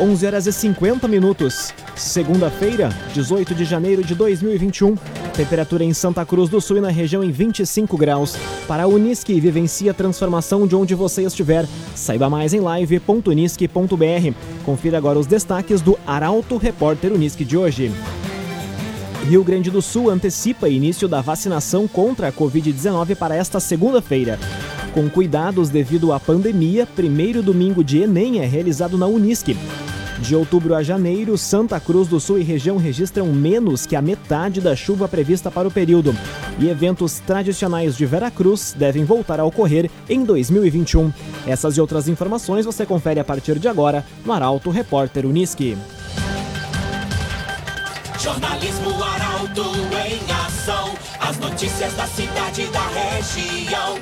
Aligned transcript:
11 0.00 0.26
horas 0.26 0.46
e 0.46 0.52
50 0.52 1.06
minutos. 1.06 1.72
Segunda-feira, 1.94 2.88
18 3.12 3.54
de 3.54 3.64
janeiro 3.64 4.02
de 4.02 4.14
2021. 4.14 4.96
Temperatura 5.34 5.84
em 5.84 5.92
Santa 5.92 6.24
Cruz 6.24 6.48
do 6.48 6.60
Sul 6.60 6.78
e 6.78 6.80
na 6.80 6.90
região 6.90 7.22
em 7.22 7.30
25 7.30 7.96
graus. 7.96 8.36
Para 8.66 8.84
a 8.84 8.86
Unisque, 8.86 9.38
vivencie 9.40 9.88
a 9.88 9.94
transformação 9.94 10.66
de 10.66 10.74
onde 10.74 10.94
você 10.94 11.22
estiver. 11.22 11.66
Saiba 11.94 12.28
mais 12.28 12.54
em 12.54 12.60
live.unisque.br. 12.60 14.34
Confira 14.64 14.98
agora 14.98 15.18
os 15.18 15.26
destaques 15.26 15.80
do 15.80 15.98
Arauto 16.06 16.56
Repórter 16.56 17.12
Unisque 17.12 17.44
de 17.44 17.56
hoje. 17.56 17.92
Rio 19.28 19.44
Grande 19.44 19.70
do 19.70 19.80
Sul 19.80 20.10
antecipa 20.10 20.68
início 20.68 21.06
da 21.06 21.20
vacinação 21.20 21.86
contra 21.86 22.28
a 22.28 22.32
Covid-19 22.32 23.14
para 23.14 23.36
esta 23.36 23.60
segunda-feira. 23.60 24.38
Com 24.92 25.08
cuidados 25.08 25.70
devido 25.70 26.12
à 26.12 26.20
pandemia, 26.20 26.86
primeiro 26.86 27.42
domingo 27.42 27.82
de 27.82 28.02
Enem 28.02 28.40
é 28.40 28.46
realizado 28.46 28.98
na 28.98 29.06
Unisque. 29.06 29.56
De 30.18 30.36
outubro 30.36 30.74
a 30.74 30.82
janeiro, 30.82 31.36
Santa 31.38 31.80
Cruz 31.80 32.06
do 32.06 32.20
Sul 32.20 32.38
e 32.38 32.42
região 32.42 32.76
registram 32.76 33.26
menos 33.26 33.86
que 33.86 33.96
a 33.96 34.02
metade 34.02 34.60
da 34.60 34.76
chuva 34.76 35.08
prevista 35.08 35.50
para 35.50 35.66
o 35.66 35.70
período. 35.70 36.14
E 36.58 36.68
eventos 36.68 37.20
tradicionais 37.20 37.96
de 37.96 38.04
Veracruz 38.04 38.74
devem 38.78 39.02
voltar 39.02 39.40
a 39.40 39.44
ocorrer 39.44 39.90
em 40.08 40.24
2021. 40.24 41.10
Essas 41.46 41.76
e 41.78 41.80
outras 41.80 42.06
informações 42.06 42.66
você 42.66 42.84
confere 42.84 43.18
a 43.18 43.24
partir 43.24 43.58
de 43.58 43.68
agora 43.68 44.04
no 44.26 44.32
Arauto 44.32 44.68
Repórter 44.68 45.24
Unisque. 45.24 45.76
Jornalismo 48.20 49.02
Arauto 49.02 49.72
em 50.06 50.46
ação. 50.46 50.94
As 51.18 51.38
notícias 51.38 51.94
da 51.94 52.06
cidade 52.06 52.62
e 52.62 52.66
da 52.66 52.86
região. 52.88 53.98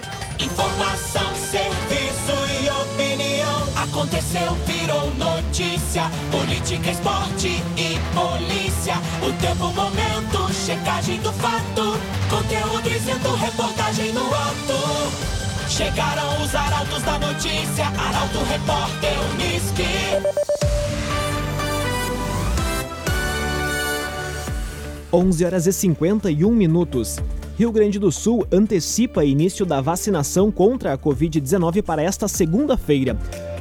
Informação, 0.60 1.34
serviço 1.50 2.37
e 2.62 2.69
opinião. 2.69 3.66
Aconteceu, 3.82 4.55
virou 4.66 5.10
notícia. 5.14 6.02
Política, 6.30 6.91
esporte 6.91 7.48
e 7.78 7.98
polícia. 8.14 8.95
O 9.27 9.33
tempo, 9.41 9.72
momento, 9.72 10.53
checagem 10.53 11.19
do 11.20 11.33
fato. 11.33 11.98
Conteúdo 12.28 12.83
dizendo, 12.83 13.34
reportagem 13.36 14.12
no 14.12 14.27
ato. 14.27 15.66
Chegaram 15.66 16.42
os 16.42 16.55
arautos 16.55 17.03
da 17.05 17.19
notícia. 17.19 17.86
Arauto, 17.86 18.38
repórter, 18.44 19.14
Unisque. 19.33 20.20
11 25.11 25.44
horas 25.44 25.66
e 25.66 25.72
51 25.72 26.50
minutos. 26.50 27.16
Rio 27.61 27.70
Grande 27.70 27.98
do 27.98 28.11
Sul 28.11 28.47
antecipa 28.50 29.22
início 29.22 29.66
da 29.66 29.83
vacinação 29.83 30.50
contra 30.50 30.94
a 30.94 30.98
Covid-19 30.98 31.83
para 31.83 32.03
esta 32.03 32.27
segunda-feira. 32.27 33.19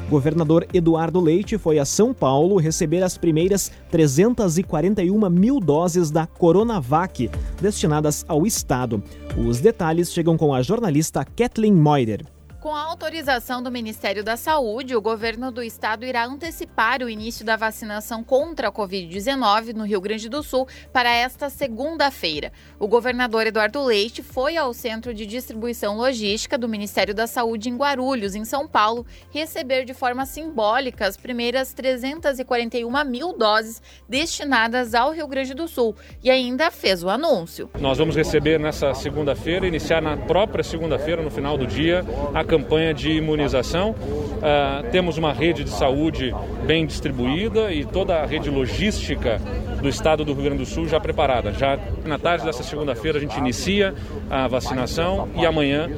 Governador 0.09 0.65
Eduardo 0.73 1.19
Leite 1.19 1.57
foi 1.57 1.79
a 1.79 1.83
São 1.83 2.13
Paulo 2.13 2.55
receber 2.55 3.03
as 3.03 3.17
primeiras 3.17 3.69
341 3.91 5.29
mil 5.29 5.59
doses 5.59 6.09
da 6.11 6.25
Coronavac 6.25 7.29
destinadas 7.61 8.23
ao 8.25 8.47
estado. 8.47 9.03
Os 9.37 9.59
detalhes 9.59 10.13
chegam 10.13 10.37
com 10.37 10.53
a 10.53 10.61
jornalista 10.61 11.25
Kathleen 11.25 11.73
Moider. 11.73 12.38
Com 12.59 12.75
a 12.75 12.81
autorização 12.81 13.63
do 13.63 13.71
Ministério 13.71 14.21
da 14.21 14.35
Saúde, 14.35 14.93
o 14.93 14.99
governo 15.01 15.49
do 15.49 15.63
estado 15.63 16.05
irá 16.05 16.25
antecipar 16.25 17.01
o 17.01 17.09
início 17.09 17.45
da 17.45 17.55
vacinação 17.55 18.21
contra 18.21 18.67
a 18.67 18.71
Covid-19 18.71 19.73
no 19.73 19.85
Rio 19.85 20.01
Grande 20.01 20.27
do 20.27 20.43
Sul 20.43 20.67
para 20.91 21.09
esta 21.09 21.49
segunda-feira. 21.49 22.51
O 22.77 22.85
governador 22.85 23.47
Eduardo 23.47 23.81
Leite 23.81 24.21
foi 24.21 24.57
ao 24.57 24.73
Centro 24.73 25.13
de 25.13 25.25
Distribuição 25.25 25.95
Logística 25.95 26.57
do 26.57 26.67
Ministério 26.67 27.15
da 27.15 27.27
Saúde 27.27 27.69
em 27.69 27.77
Guarulhos, 27.77 28.35
em 28.35 28.43
São 28.43 28.67
Paulo, 28.67 29.05
receber 29.31 29.85
de 29.85 29.93
forma 29.93 30.25
simbólica 30.25 31.07
as 31.07 31.15
primeiras 31.15 31.71
341 31.71 33.05
mil 33.05 33.31
doses 33.31 33.81
destinadas 34.07 34.93
ao 34.93 35.13
Rio 35.13 35.29
Grande 35.29 35.53
do 35.53 35.65
Sul 35.65 35.95
e 36.21 36.29
ainda 36.29 36.69
fez 36.71 37.05
o 37.05 37.09
anúncio. 37.09 37.69
Nós 37.79 37.97
vamos 37.97 38.17
receber 38.17 38.59
nessa 38.59 38.93
segunda-feira, 38.93 39.65
iniciar 39.65 40.01
na 40.01 40.17
própria 40.17 40.61
segunda-feira, 40.61 41.21
no 41.21 41.31
final 41.31 41.57
do 41.57 41.65
dia, 41.65 42.03
a 42.33 42.48
campanha 42.49 42.93
de 42.93 43.11
imunização. 43.11 43.91
Uh, 43.91 44.89
temos 44.91 45.17
uma 45.17 45.31
rede 45.31 45.63
de 45.63 45.69
saúde 45.69 46.33
bem 46.65 46.85
distribuída 46.85 47.71
e 47.71 47.85
toda 47.85 48.15
a 48.15 48.25
rede 48.25 48.49
logística 48.49 49.39
do 49.81 49.87
estado 49.87 50.25
do 50.25 50.33
Rio 50.33 50.43
Grande 50.43 50.63
do 50.63 50.65
Sul 50.65 50.87
já 50.87 50.99
preparada. 50.99 51.53
Já 51.53 51.79
na 52.05 52.19
tarde 52.19 52.45
dessa 52.45 52.63
segunda-feira 52.63 53.17
a 53.17 53.21
gente 53.21 53.37
inicia 53.37 53.93
a 54.29 54.47
vacinação 54.47 55.29
e 55.35 55.45
amanhã, 55.45 55.89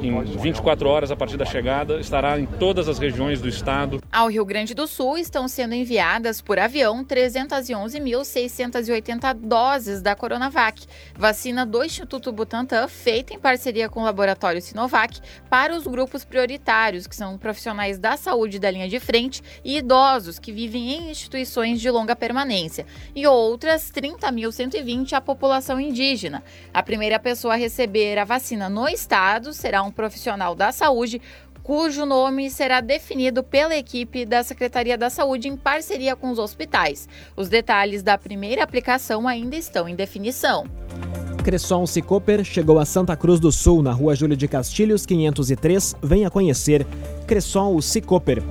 em 0.00 0.22
24 0.22 0.88
horas 0.88 1.10
a 1.10 1.16
partir 1.16 1.36
da 1.36 1.44
chegada, 1.44 1.98
estará 2.00 2.38
em 2.38 2.46
todas 2.46 2.88
as 2.88 2.98
regiões 2.98 3.38
do 3.40 3.48
estado. 3.48 4.00
Ao 4.10 4.28
Rio 4.28 4.44
Grande 4.44 4.74
do 4.74 4.86
Sul 4.86 5.18
estão 5.18 5.46
sendo 5.46 5.74
enviadas 5.74 6.40
por 6.40 6.58
avião 6.58 7.04
311.680 7.04 9.34
doses 9.34 10.02
da 10.02 10.16
Coronavac, 10.16 10.84
vacina 11.16 11.64
do 11.64 11.84
Instituto 11.84 12.32
Butantan, 12.32 12.88
feita 12.88 13.34
em 13.34 13.38
parceria 13.38 13.88
com 13.88 14.00
o 14.00 14.04
laboratório 14.04 14.60
Sinovac, 14.60 15.20
para 15.48 15.76
os 15.76 15.86
grupos 15.86 16.24
prioritários, 16.24 17.06
que 17.06 17.14
são 17.14 17.38
profissionais 17.38 17.98
da 17.98 18.16
saúde 18.16 18.58
da 18.58 18.70
linha 18.70 18.88
de 18.88 18.98
frente 18.98 19.42
e 19.64 19.78
idosos 19.78 20.38
que 20.38 20.50
vivem 20.50 20.94
em 20.94 21.10
instituições 21.10 21.78
de 21.80 21.90
longa 21.90 22.16
permanência, 22.16 22.86
e 23.14 23.27
outras 23.32 23.90
30.120 23.90 25.12
a 25.12 25.20
população 25.20 25.80
indígena. 25.80 26.42
A 26.72 26.82
primeira 26.82 27.18
pessoa 27.18 27.54
a 27.54 27.56
receber 27.56 28.18
a 28.18 28.24
vacina 28.24 28.68
no 28.68 28.88
estado 28.88 29.52
será 29.52 29.82
um 29.82 29.90
profissional 29.90 30.54
da 30.54 30.72
saúde 30.72 31.20
cujo 31.68 32.06
nome 32.06 32.48
será 32.48 32.80
definido 32.80 33.42
pela 33.42 33.76
equipe 33.76 34.24
da 34.24 34.42
Secretaria 34.42 34.96
da 34.96 35.10
Saúde 35.10 35.48
em 35.48 35.56
parceria 35.56 36.16
com 36.16 36.30
os 36.30 36.38
hospitais. 36.38 37.06
Os 37.36 37.50
detalhes 37.50 38.02
da 38.02 38.16
primeira 38.16 38.64
aplicação 38.64 39.28
ainda 39.28 39.54
estão 39.54 39.86
em 39.86 39.94
definição. 39.94 40.64
Cresson 41.44 41.86
Cicoper 41.86 42.42
chegou 42.42 42.78
a 42.78 42.86
Santa 42.86 43.14
Cruz 43.14 43.38
do 43.38 43.52
Sul, 43.52 43.82
na 43.82 43.92
rua 43.92 44.16
Júlio 44.16 44.36
de 44.36 44.48
Castilhos, 44.48 45.04
503. 45.04 45.94
Venha 46.02 46.30
conhecer 46.30 46.86
Cresson 47.26 47.78
Cicoper. 47.82 48.42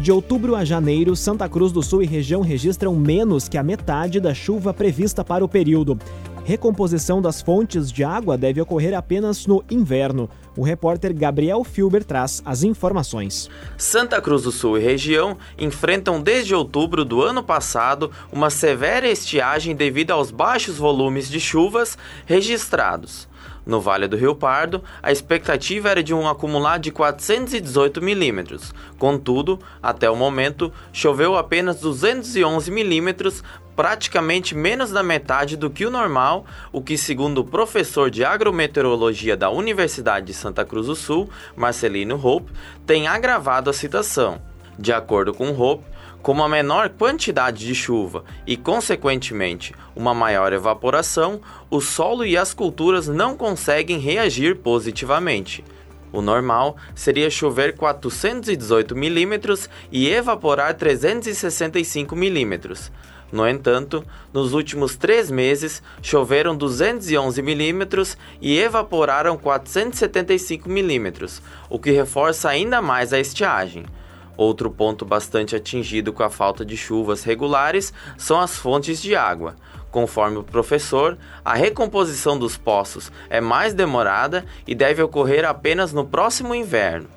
De 0.00 0.12
outubro 0.12 0.54
a 0.54 0.64
janeiro, 0.64 1.16
Santa 1.16 1.48
Cruz 1.48 1.72
do 1.72 1.82
Sul 1.82 2.02
e 2.02 2.06
região 2.06 2.40
registram 2.40 2.94
menos 2.94 3.48
que 3.48 3.58
a 3.58 3.64
metade 3.64 4.20
da 4.20 4.32
chuva 4.32 4.72
prevista 4.72 5.24
para 5.24 5.44
o 5.44 5.48
período 5.48 5.98
recomposição 6.48 7.20
das 7.20 7.42
fontes 7.42 7.92
de 7.92 8.02
água 8.02 8.38
deve 8.38 8.58
ocorrer 8.58 8.94
apenas 8.94 9.46
no 9.46 9.62
inverno. 9.70 10.30
O 10.56 10.62
repórter 10.62 11.12
Gabriel 11.12 11.62
Filber 11.62 12.02
traz 12.02 12.42
as 12.42 12.62
informações. 12.62 13.50
Santa 13.76 14.18
Cruz 14.18 14.44
do 14.44 14.50
Sul 14.50 14.78
e 14.78 14.80
região 14.80 15.36
enfrentam 15.58 16.22
desde 16.22 16.54
outubro 16.54 17.04
do 17.04 17.20
ano 17.20 17.42
passado 17.42 18.10
uma 18.32 18.48
severa 18.48 19.06
estiagem 19.06 19.76
devido 19.76 20.12
aos 20.12 20.30
baixos 20.30 20.78
volumes 20.78 21.28
de 21.28 21.38
chuvas 21.38 21.98
registrados. 22.24 23.28
No 23.68 23.82
Vale 23.82 24.08
do 24.08 24.16
Rio 24.16 24.34
Pardo, 24.34 24.82
a 25.02 25.12
expectativa 25.12 25.90
era 25.90 26.02
de 26.02 26.14
um 26.14 26.26
acumulado 26.26 26.80
de 26.80 26.90
418 26.90 28.00
milímetros. 28.00 28.72
Contudo, 28.98 29.60
até 29.82 30.08
o 30.08 30.16
momento, 30.16 30.72
choveu 30.90 31.36
apenas 31.36 31.78
211 31.78 32.70
milímetros, 32.70 33.44
praticamente 33.76 34.54
menos 34.54 34.90
da 34.90 35.02
metade 35.02 35.54
do 35.54 35.68
que 35.68 35.84
o 35.84 35.90
normal, 35.90 36.46
o 36.72 36.80
que, 36.80 36.96
segundo 36.96 37.42
o 37.42 37.44
professor 37.44 38.10
de 38.10 38.24
agrometeorologia 38.24 39.36
da 39.36 39.50
Universidade 39.50 40.24
de 40.24 40.32
Santa 40.32 40.64
Cruz 40.64 40.86
do 40.86 40.96
Sul, 40.96 41.28
Marcelino 41.54 42.18
Hope, 42.20 42.50
tem 42.86 43.06
agravado 43.06 43.68
a 43.68 43.74
situação. 43.74 44.40
De 44.78 44.94
acordo 44.94 45.34
com 45.34 45.50
Hope, 45.50 45.84
com 46.22 46.32
uma 46.32 46.48
menor 46.48 46.90
quantidade 46.90 47.66
de 47.66 47.74
chuva 47.74 48.24
e, 48.46 48.56
consequentemente, 48.56 49.74
uma 49.94 50.14
maior 50.14 50.52
evaporação, 50.52 51.40
o 51.70 51.80
solo 51.80 52.24
e 52.24 52.36
as 52.36 52.52
culturas 52.52 53.08
não 53.08 53.36
conseguem 53.36 53.98
reagir 53.98 54.56
positivamente. 54.56 55.64
O 56.12 56.22
normal 56.22 56.76
seria 56.94 57.30
chover 57.30 57.76
418 57.76 58.96
milímetros 58.96 59.68
e 59.92 60.08
evaporar 60.08 60.74
365 60.74 62.16
milímetros. 62.16 62.90
No 63.30 63.46
entanto, 63.46 64.02
nos 64.32 64.54
últimos 64.54 64.96
três 64.96 65.30
meses 65.30 65.82
choveram 66.00 66.56
211 66.56 67.42
milímetros 67.42 68.16
e 68.40 68.58
evaporaram 68.58 69.36
475 69.36 70.66
milímetros, 70.66 71.42
o 71.68 71.78
que 71.78 71.90
reforça 71.90 72.48
ainda 72.48 72.80
mais 72.80 73.12
a 73.12 73.20
estiagem. 73.20 73.84
Outro 74.38 74.70
ponto 74.70 75.04
bastante 75.04 75.56
atingido 75.56 76.12
com 76.12 76.22
a 76.22 76.30
falta 76.30 76.64
de 76.64 76.76
chuvas 76.76 77.24
regulares 77.24 77.92
são 78.16 78.38
as 78.38 78.56
fontes 78.56 79.02
de 79.02 79.16
água. 79.16 79.56
Conforme 79.90 80.36
o 80.36 80.44
professor, 80.44 81.18
a 81.44 81.54
recomposição 81.54 82.38
dos 82.38 82.56
poços 82.56 83.10
é 83.28 83.40
mais 83.40 83.74
demorada 83.74 84.44
e 84.64 84.76
deve 84.76 85.02
ocorrer 85.02 85.44
apenas 85.44 85.92
no 85.92 86.06
próximo 86.06 86.54
inverno. 86.54 87.08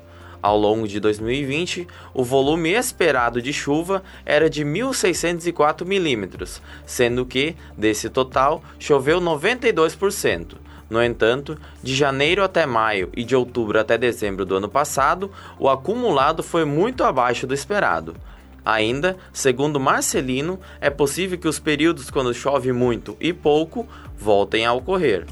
Ao 0.42 0.58
longo 0.58 0.88
de 0.88 0.98
2020, 0.98 1.86
o 2.12 2.24
volume 2.24 2.70
esperado 2.70 3.40
de 3.40 3.52
chuva 3.52 4.02
era 4.26 4.50
de 4.50 4.64
1.604 4.64 5.84
milímetros, 5.84 6.60
sendo 6.84 7.24
que, 7.24 7.54
desse 7.78 8.10
total, 8.10 8.64
choveu 8.80 9.20
92%. 9.20 10.56
No 10.92 11.02
entanto, 11.02 11.56
de 11.82 11.96
janeiro 11.96 12.44
até 12.44 12.66
maio 12.66 13.08
e 13.16 13.24
de 13.24 13.34
outubro 13.34 13.80
até 13.80 13.96
dezembro 13.96 14.44
do 14.44 14.56
ano 14.56 14.68
passado, 14.68 15.30
o 15.58 15.66
acumulado 15.70 16.42
foi 16.42 16.66
muito 16.66 17.02
abaixo 17.02 17.46
do 17.46 17.54
esperado. 17.54 18.14
Ainda, 18.62 19.16
segundo 19.32 19.80
Marcelino, 19.80 20.60
é 20.82 20.90
possível 20.90 21.38
que 21.38 21.48
os 21.48 21.58
períodos 21.58 22.10
quando 22.10 22.34
chove 22.34 22.74
muito 22.74 23.16
e 23.18 23.32
pouco 23.32 23.88
voltem 24.18 24.66
a 24.66 24.74
ocorrer. 24.74 25.24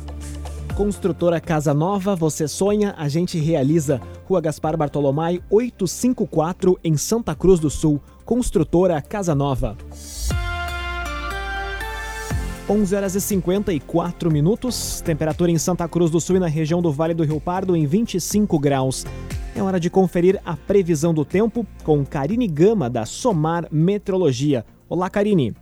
Construtora 0.75 1.39
Casa 1.39 1.75
Nova, 1.75 2.17
você 2.17 2.49
sonha, 2.49 2.95
a 2.97 3.07
gente 3.07 3.39
realiza. 3.39 4.01
Rua 4.25 4.41
Gaspar 4.41 4.79
Bartolomai, 4.79 5.43
854, 5.51 6.81
em 6.83 6.97
Santa 6.97 7.35
Cruz 7.35 7.61
do 7.61 7.69
Sul. 7.69 8.01
Construtora 8.25 9.03
Casa 9.03 9.35
Nova. 9.35 9.77
11 12.71 12.95
horas 12.95 13.17
e 13.17 13.21
54 13.21 14.31
minutos. 14.31 15.01
Temperatura 15.01 15.51
em 15.51 15.59
Santa 15.59 15.89
Cruz 15.89 16.09
do 16.09 16.21
Sul 16.21 16.37
e 16.37 16.39
na 16.39 16.47
região 16.47 16.81
do 16.81 16.93
Vale 16.93 17.15
do 17.15 17.25
Rio 17.25 17.41
Pardo 17.41 17.75
em 17.75 17.85
25 17.85 18.57
graus. 18.61 19.05
É 19.57 19.61
hora 19.61 19.81
de 19.81 19.91
conferir 19.91 20.41
a 20.47 20.57
previsão 20.57 21.13
do 21.13 21.25
tempo 21.25 21.67
com 21.83 22.07
Karine 22.07 22.47
Gama, 22.47 22.89
da 22.89 23.05
Somar 23.05 23.67
Metrologia. 23.73 24.65
Olá, 24.89 25.11
Karine. 25.11 25.53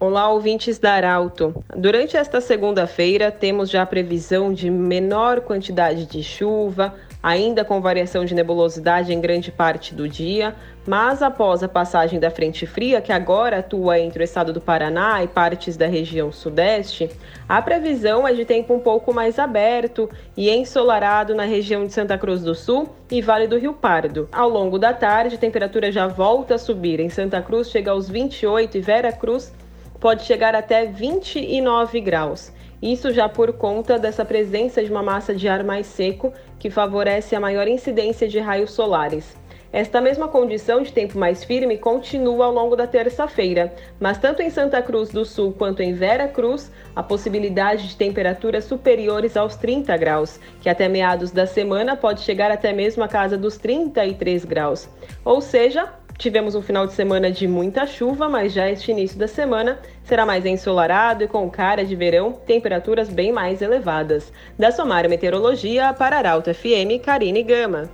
Olá, 0.00 0.28
ouvintes 0.28 0.76
da 0.76 0.94
Arauto. 0.94 1.62
Durante 1.76 2.16
esta 2.16 2.40
segunda-feira, 2.40 3.30
temos 3.30 3.70
já 3.70 3.82
a 3.82 3.86
previsão 3.86 4.52
de 4.52 4.68
menor 4.68 5.42
quantidade 5.42 6.04
de 6.04 6.20
chuva, 6.20 6.96
ainda 7.22 7.64
com 7.64 7.80
variação 7.80 8.24
de 8.24 8.34
nebulosidade 8.34 9.12
em 9.12 9.20
grande 9.20 9.52
parte 9.52 9.94
do 9.94 10.08
dia, 10.08 10.54
mas 10.86 11.22
após 11.22 11.62
a 11.62 11.68
passagem 11.68 12.18
da 12.18 12.30
frente 12.30 12.66
fria, 12.66 13.00
que 13.00 13.12
agora 13.12 13.58
atua 13.58 13.98
entre 13.98 14.22
o 14.22 14.24
estado 14.24 14.52
do 14.52 14.60
Paraná 14.60 15.22
e 15.22 15.28
partes 15.28 15.76
da 15.76 15.86
região 15.86 16.32
sudeste, 16.32 17.10
a 17.48 17.60
previsão 17.60 18.26
é 18.26 18.32
de 18.32 18.44
tempo 18.44 18.74
um 18.74 18.80
pouco 18.80 19.12
mais 19.12 19.38
aberto 19.38 20.08
e 20.36 20.48
ensolarado 20.48 21.34
na 21.34 21.44
região 21.44 21.86
de 21.86 21.92
Santa 21.92 22.16
Cruz 22.16 22.42
do 22.42 22.54
Sul 22.54 22.88
e 23.10 23.20
Vale 23.20 23.46
do 23.46 23.58
Rio 23.58 23.74
Pardo. 23.74 24.28
Ao 24.32 24.48
longo 24.48 24.78
da 24.78 24.94
tarde, 24.94 25.34
a 25.34 25.38
temperatura 25.38 25.92
já 25.92 26.06
volta 26.06 26.54
a 26.54 26.58
subir. 26.58 27.00
Em 27.00 27.10
Santa 27.10 27.42
Cruz 27.42 27.70
chega 27.70 27.90
aos 27.90 28.08
28 28.08 28.78
e 28.78 28.80
Vera 28.80 29.12
Cruz 29.12 29.52
pode 30.00 30.22
chegar 30.22 30.54
até 30.54 30.86
29 30.86 32.00
graus. 32.00 32.50
Isso 32.82 33.12
já 33.12 33.28
por 33.28 33.52
conta 33.52 33.98
dessa 33.98 34.24
presença 34.24 34.82
de 34.82 34.90
uma 34.90 35.02
massa 35.02 35.34
de 35.34 35.46
ar 35.46 35.62
mais 35.62 35.86
seco 35.86 36.32
que 36.58 36.70
favorece 36.70 37.36
a 37.36 37.40
maior 37.40 37.68
incidência 37.68 38.26
de 38.26 38.38
raios 38.38 38.70
solares. 38.70 39.36
Esta 39.72 40.00
mesma 40.00 40.26
condição 40.26 40.82
de 40.82 40.92
tempo 40.92 41.16
mais 41.16 41.44
firme 41.44 41.78
continua 41.78 42.46
ao 42.46 42.52
longo 42.52 42.74
da 42.74 42.88
terça-feira, 42.88 43.72
mas 44.00 44.18
tanto 44.18 44.42
em 44.42 44.50
Santa 44.50 44.82
Cruz 44.82 45.10
do 45.10 45.24
Sul 45.24 45.52
quanto 45.52 45.80
em 45.80 45.92
Vera 45.92 46.26
Cruz, 46.26 46.72
a 46.96 47.04
possibilidade 47.04 47.86
de 47.86 47.96
temperaturas 47.96 48.64
superiores 48.64 49.36
aos 49.36 49.54
30 49.54 49.96
graus, 49.96 50.40
que 50.60 50.68
até 50.68 50.88
meados 50.88 51.30
da 51.30 51.46
semana 51.46 51.94
pode 51.94 52.22
chegar 52.22 52.50
até 52.50 52.72
mesmo 52.72 53.04
a 53.04 53.08
casa 53.08 53.38
dos 53.38 53.58
33 53.58 54.44
graus. 54.44 54.88
Ou 55.24 55.40
seja, 55.40 55.88
Tivemos 56.20 56.54
um 56.54 56.60
final 56.60 56.86
de 56.86 56.92
semana 56.92 57.32
de 57.32 57.48
muita 57.48 57.86
chuva, 57.86 58.28
mas 58.28 58.52
já 58.52 58.68
este 58.68 58.90
início 58.90 59.18
da 59.18 59.26
semana 59.26 59.78
será 60.04 60.26
mais 60.26 60.44
ensolarado 60.44 61.24
e 61.24 61.26
com 61.26 61.48
cara 61.48 61.82
de 61.82 61.96
verão, 61.96 62.32
temperaturas 62.46 63.08
bem 63.08 63.32
mais 63.32 63.62
elevadas. 63.62 64.30
Da 64.58 64.70
Somar 64.70 65.08
Meteorologia 65.08 65.94
para 65.94 66.18
Arauto 66.18 66.52
FM, 66.52 67.02
Karine 67.02 67.42
Gama. 67.42 67.88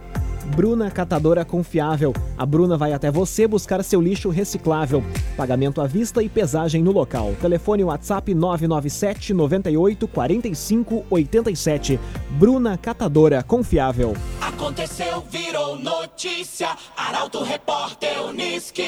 Bruna 0.57 0.91
Catadora 0.91 1.45
Confiável. 1.45 2.13
A 2.37 2.45
Bruna 2.45 2.77
vai 2.77 2.93
até 2.93 3.13
você 3.13 3.47
buscar 3.47 3.85
seu 3.85 4.01
lixo 4.01 4.29
reciclável. 4.29 5.05
Pagamento 5.37 5.81
à 5.81 5.87
vista 5.87 6.21
e 6.21 6.29
pesagem 6.29 6.83
no 6.83 6.91
local. 6.91 7.33
Telefone 7.41 7.85
WhatsApp 7.85 8.35
997 8.35 9.33
98 9.35 10.09
45 10.09 11.05
87. 11.09 12.01
Bruna 12.31 12.77
Catadora 12.77 13.41
Confiável. 13.45 14.15
Aconteceu, 14.67 15.23
virou 15.31 15.79
notícia. 15.79 16.77
Arauto 16.97 17.41
Repórter 17.45 18.21
Uniski. 18.25 18.83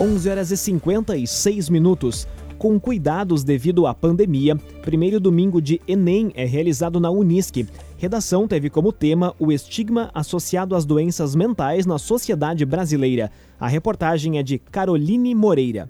11 0.00 0.30
horas 0.30 0.52
e 0.52 0.56
56 0.56 1.68
minutos 1.68 2.28
com 2.56 2.78
cuidados 2.78 3.42
devido 3.42 3.84
à 3.88 3.92
pandemia, 3.92 4.54
primeiro 4.82 5.18
domingo 5.18 5.60
de 5.60 5.80
Enem 5.88 6.30
é 6.36 6.44
realizado 6.44 7.00
na 7.00 7.10
Unisc. 7.10 7.66
Redação 7.98 8.46
teve 8.46 8.70
como 8.70 8.92
tema 8.92 9.34
o 9.36 9.50
estigma 9.50 10.08
associado 10.14 10.76
às 10.76 10.84
doenças 10.84 11.34
mentais 11.34 11.84
na 11.84 11.98
sociedade 11.98 12.64
brasileira. 12.64 13.28
A 13.58 13.66
reportagem 13.66 14.38
é 14.38 14.42
de 14.44 14.56
Caroline 14.56 15.34
Moreira. 15.34 15.88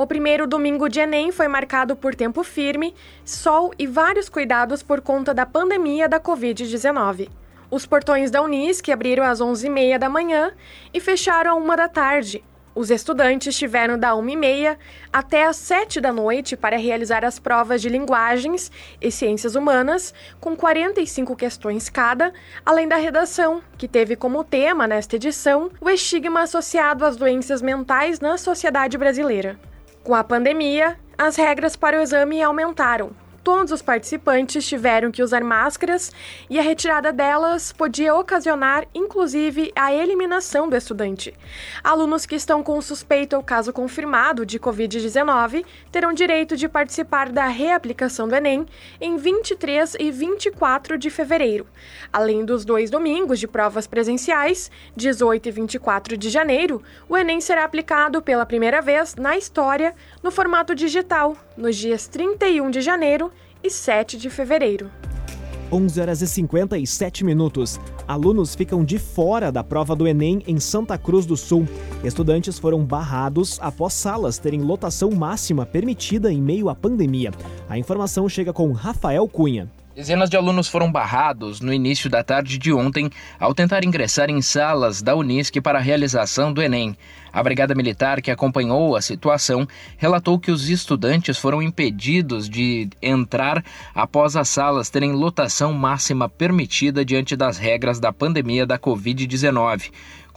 O 0.00 0.06
primeiro 0.06 0.46
domingo 0.46 0.88
de 0.88 0.98
Enem 0.98 1.30
foi 1.30 1.46
marcado 1.46 1.94
por 1.94 2.14
tempo 2.14 2.42
firme, 2.42 2.94
sol 3.22 3.70
e 3.78 3.86
vários 3.86 4.30
cuidados 4.30 4.82
por 4.82 5.02
conta 5.02 5.34
da 5.34 5.44
pandemia 5.44 6.08
da 6.08 6.18
Covid-19. 6.18 7.28
Os 7.70 7.84
portões 7.84 8.30
da 8.30 8.40
Unisc 8.40 8.90
abriram 8.90 9.22
às 9.22 9.40
11h30 9.40 9.98
da 9.98 10.08
manhã 10.08 10.52
e 10.94 11.00
fecharam 11.00 11.50
à 11.50 11.54
1 11.54 11.76
da 11.76 11.86
tarde, 11.86 12.42
os 12.74 12.90
estudantes 12.90 13.58
tiveram 13.58 13.98
da 13.98 14.12
1h30 14.12 14.78
até 15.12 15.44
às 15.44 15.56
7 15.56 16.00
da 16.00 16.10
noite 16.10 16.56
para 16.56 16.78
realizar 16.78 17.22
as 17.22 17.38
provas 17.38 17.82
de 17.82 17.90
linguagens 17.90 18.72
e 19.02 19.10
ciências 19.10 19.54
humanas, 19.54 20.14
com 20.40 20.56
45 20.56 21.36
questões 21.36 21.90
cada, 21.90 22.32
além 22.64 22.88
da 22.88 22.96
redação, 22.96 23.60
que 23.76 23.86
teve 23.86 24.16
como 24.16 24.42
tema 24.42 24.86
nesta 24.86 25.16
edição 25.16 25.70
o 25.78 25.90
estigma 25.90 26.40
associado 26.40 27.04
às 27.04 27.18
doenças 27.18 27.60
mentais 27.60 28.18
na 28.18 28.38
sociedade 28.38 28.96
brasileira. 28.96 29.58
Com 30.10 30.16
a 30.16 30.24
pandemia, 30.24 30.96
as 31.16 31.36
regras 31.36 31.76
para 31.76 31.96
o 31.96 32.02
exame 32.02 32.42
aumentaram, 32.42 33.12
todos 33.50 33.72
os 33.72 33.82
participantes 33.82 34.64
tiveram 34.64 35.10
que 35.10 35.24
usar 35.24 35.42
máscaras 35.42 36.12
e 36.48 36.56
a 36.56 36.62
retirada 36.62 37.12
delas 37.12 37.72
podia 37.72 38.14
ocasionar, 38.14 38.86
inclusive, 38.94 39.72
a 39.74 39.92
eliminação 39.92 40.68
do 40.68 40.76
estudante. 40.76 41.34
Alunos 41.82 42.24
que 42.26 42.36
estão 42.36 42.62
com 42.62 42.80
suspeito 42.80 43.34
ou 43.34 43.42
caso 43.42 43.72
confirmado 43.72 44.46
de 44.46 44.60
Covid-19 44.60 45.64
terão 45.90 46.12
direito 46.12 46.56
de 46.56 46.68
participar 46.68 47.28
da 47.28 47.46
reaplicação 47.46 48.28
do 48.28 48.36
Enem 48.36 48.64
em 49.00 49.16
23 49.16 49.96
e 49.98 50.12
24 50.12 50.96
de 50.96 51.10
fevereiro. 51.10 51.66
Além 52.12 52.44
dos 52.44 52.64
dois 52.64 52.88
domingos 52.88 53.40
de 53.40 53.48
provas 53.48 53.84
presenciais, 53.84 54.70
18 54.94 55.48
e 55.48 55.50
24 55.50 56.16
de 56.16 56.30
janeiro, 56.30 56.80
o 57.08 57.16
Enem 57.16 57.40
será 57.40 57.64
aplicado 57.64 58.22
pela 58.22 58.46
primeira 58.46 58.80
vez 58.80 59.16
na 59.16 59.36
história 59.36 59.92
no 60.22 60.30
formato 60.30 60.72
digital, 60.72 61.36
nos 61.56 61.74
dias 61.74 62.06
31 62.06 62.70
de 62.70 62.80
janeiro 62.80 63.32
e 63.62 63.70
7 63.70 64.16
de 64.16 64.30
fevereiro. 64.30 64.90
11 65.72 66.00
horas 66.00 66.20
e 66.20 66.26
57 66.26 67.24
minutos. 67.24 67.78
Alunos 68.06 68.54
ficam 68.54 68.84
de 68.84 68.98
fora 68.98 69.52
da 69.52 69.62
prova 69.62 69.94
do 69.94 70.06
Enem 70.06 70.42
em 70.46 70.58
Santa 70.58 70.98
Cruz 70.98 71.24
do 71.24 71.36
Sul. 71.36 71.66
Estudantes 72.02 72.58
foram 72.58 72.84
barrados 72.84 73.58
após 73.60 73.94
salas 73.94 74.38
terem 74.38 74.62
lotação 74.62 75.10
máxima 75.12 75.64
permitida 75.64 76.32
em 76.32 76.42
meio 76.42 76.68
à 76.68 76.74
pandemia. 76.74 77.30
A 77.68 77.78
informação 77.78 78.28
chega 78.28 78.52
com 78.52 78.72
Rafael 78.72 79.28
Cunha. 79.28 79.70
Dezenas 79.94 80.30
de 80.30 80.36
alunos 80.36 80.68
foram 80.68 80.90
barrados 80.90 81.60
no 81.60 81.72
início 81.72 82.08
da 82.08 82.22
tarde 82.22 82.58
de 82.58 82.72
ontem 82.72 83.10
ao 83.40 83.52
tentar 83.52 83.84
ingressar 83.84 84.30
em 84.30 84.40
salas 84.40 85.02
da 85.02 85.16
Unisc 85.16 85.60
para 85.60 85.80
a 85.80 85.82
realização 85.82 86.52
do 86.52 86.62
Enem. 86.62 86.96
A 87.32 87.42
Brigada 87.42 87.74
Militar, 87.74 88.22
que 88.22 88.30
acompanhou 88.30 88.94
a 88.94 89.02
situação, 89.02 89.66
relatou 89.98 90.38
que 90.38 90.52
os 90.52 90.68
estudantes 90.68 91.38
foram 91.38 91.60
impedidos 91.60 92.48
de 92.48 92.88
entrar 93.02 93.64
após 93.92 94.36
as 94.36 94.48
salas 94.48 94.90
terem 94.90 95.10
lotação 95.10 95.72
máxima 95.72 96.28
permitida 96.28 97.04
diante 97.04 97.34
das 97.34 97.58
regras 97.58 97.98
da 97.98 98.12
pandemia 98.12 98.64
da 98.64 98.78
Covid-19. 98.78 99.90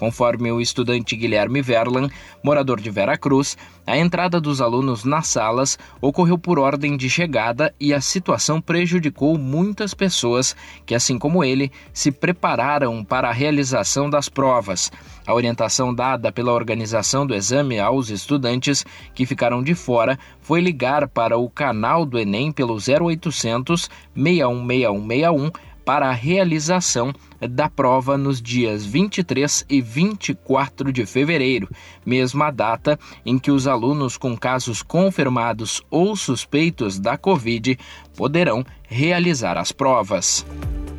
Conforme 0.04 0.52
o 0.52 0.60
estudante 0.60 1.16
Guilherme 1.16 1.62
Verlan, 1.62 2.10
morador 2.44 2.82
de 2.82 2.92
Vera 2.92 3.18
Cruz, 3.18 3.58
a 3.88 3.98
entrada 3.98 4.42
dos 4.42 4.60
alunos 4.60 5.06
nas 5.06 5.28
salas 5.28 5.80
ocorreu 6.02 6.38
por 6.38 6.60
ordem 6.60 6.98
de 6.98 7.10
chegada 7.10 7.74
e 7.80 7.94
a 7.94 8.02
situação 8.02 8.60
prejudicou 8.60 9.38
muitas 9.38 9.94
pessoas 9.94 10.58
que, 10.86 10.94
assim 10.94 11.18
como 11.18 11.42
ele, 11.42 11.72
se 11.94 12.12
prepararam 12.12 13.02
para 13.02 13.30
a 13.30 13.32
realização 13.32 14.10
das 14.10 14.28
provas. 14.28 14.92
A 15.26 15.34
orientação 15.34 15.96
dada 15.96 16.34
pela 16.34 16.52
organização 16.52 17.26
do 17.26 17.34
exame 17.34 17.80
aos 17.80 18.10
estudantes 18.10 18.86
que 19.16 19.26
ficaram 19.26 19.64
de 19.64 19.74
fora 19.74 20.20
foi 20.42 20.60
ligar 20.60 21.08
para 21.08 21.38
o 21.38 21.50
canal 21.50 22.06
do 22.06 22.20
Enem 22.20 22.52
pelo 22.52 22.76
0800 22.76 23.90
616161 24.14 25.50
para 25.84 26.10
a 26.10 26.14
realização 26.14 27.14
da 27.40 27.70
prova 27.70 28.18
nos 28.18 28.42
dias 28.42 28.86
23 28.86 29.66
e 29.70 29.82
24 29.82 30.92
de 30.92 31.06
fevereiro, 31.06 31.70
mesma 32.06 32.52
data 32.52 33.00
em 33.26 33.38
que 33.38 33.52
os 33.52 33.68
alunos 33.68 34.18
com 34.18 34.38
casos 34.38 34.82
confirmados 34.82 35.82
ou 35.90 36.16
suspeitos 36.16 37.00
da 37.00 37.18
Covid 37.18 37.78
poderão 38.16 38.66
realizar 38.88 39.58
as 39.58 39.72
provas. 39.72 40.46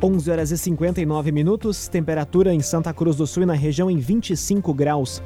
11 0.01 0.29
horas 0.31 0.51
e 0.51 0.57
59 0.57 1.31
minutos, 1.31 1.87
temperatura 1.87 2.53
em 2.53 2.59
Santa 2.59 2.93
Cruz 2.93 3.15
do 3.15 3.25
Sul 3.25 3.43
e 3.43 3.45
na 3.45 3.53
região 3.53 3.89
em 3.89 3.97
25 3.97 4.73
graus. 4.73 5.21